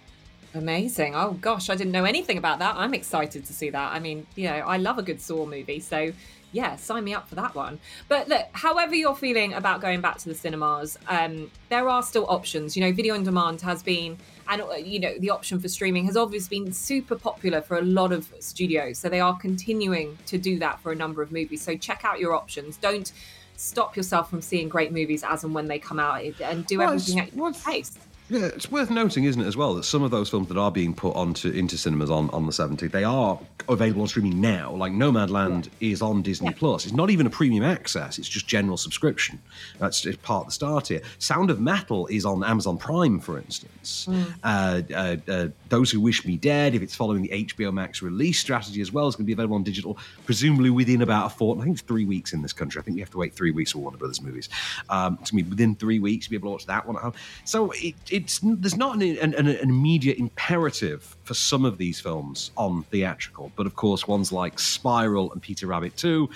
[0.56, 1.16] Amazing.
[1.16, 2.76] Oh gosh, I didn't know anything about that.
[2.78, 3.92] I'm excited to see that.
[3.92, 6.14] I mean, you know, I love a good Saw movie, so
[6.54, 7.80] yeah, sign me up for that one.
[8.08, 12.26] But look, however you're feeling about going back to the cinemas, um, there are still
[12.30, 12.78] options.
[12.78, 16.06] You know, video on demand has been, and uh, you know, the option for streaming
[16.06, 19.00] has obviously been super popular for a lot of studios.
[19.00, 21.62] So they are continuing to do that for a number of movies.
[21.62, 22.78] So check out your options.
[22.78, 23.12] Don't
[23.56, 26.94] stop yourself from seeing great movies as and when they come out, and do Well,
[26.94, 27.98] everything at your pace.
[28.30, 30.72] Yeah, it's worth noting, isn't it, as well, that some of those films that are
[30.72, 34.72] being put onto into cinemas on, on the 17th, they are available on streaming now.
[34.72, 36.86] Like Nomadland is on Disney Plus.
[36.86, 39.40] It's not even a premium access; it's just general subscription.
[39.78, 41.02] That's part of the start here.
[41.20, 44.08] Sound of Metal is on Amazon Prime, for instance.
[44.44, 48.40] Uh, uh, uh, Those Who Wish Me Dead, if it's following the HBO Max release
[48.40, 51.64] strategy as well, is going to be available on digital, presumably within about a fortnight.
[51.64, 52.80] I think it's three weeks in this country.
[52.80, 54.48] I think you have to wait three weeks for Warner Brothers movies.
[54.90, 56.96] Um, it's going to be within three weeks to be able to watch that one
[56.96, 57.14] at home.
[57.44, 62.52] So it, it's there's not an, an, an immediate imperative for some of these films
[62.56, 66.30] on theatrical, but of course, ones like Spiral and Peter Rabbit 2,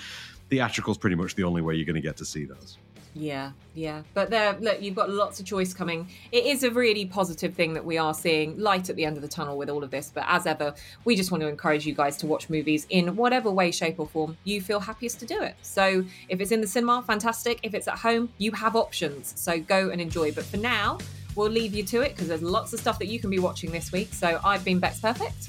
[0.50, 2.78] theatrical is pretty much the only way you're going to get to see those.
[3.14, 4.02] Yeah, yeah.
[4.12, 6.08] But there, look, you've got lots of choice coming.
[6.32, 9.22] It is a really positive thing that we are seeing light at the end of
[9.22, 10.10] the tunnel with all of this.
[10.12, 10.74] But as ever,
[11.04, 14.06] we just want to encourage you guys to watch movies in whatever way, shape, or
[14.06, 15.54] form you feel happiest to do it.
[15.62, 17.60] So if it's in the cinema, fantastic.
[17.62, 19.32] If it's at home, you have options.
[19.36, 20.32] So go and enjoy.
[20.32, 20.98] But for now,
[21.38, 23.70] we'll leave you to it because there's lots of stuff that you can be watching
[23.70, 24.12] this week.
[24.12, 25.48] So I've been Bex Perfect.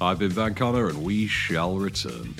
[0.00, 2.34] I've been Van Connor, and we shall return.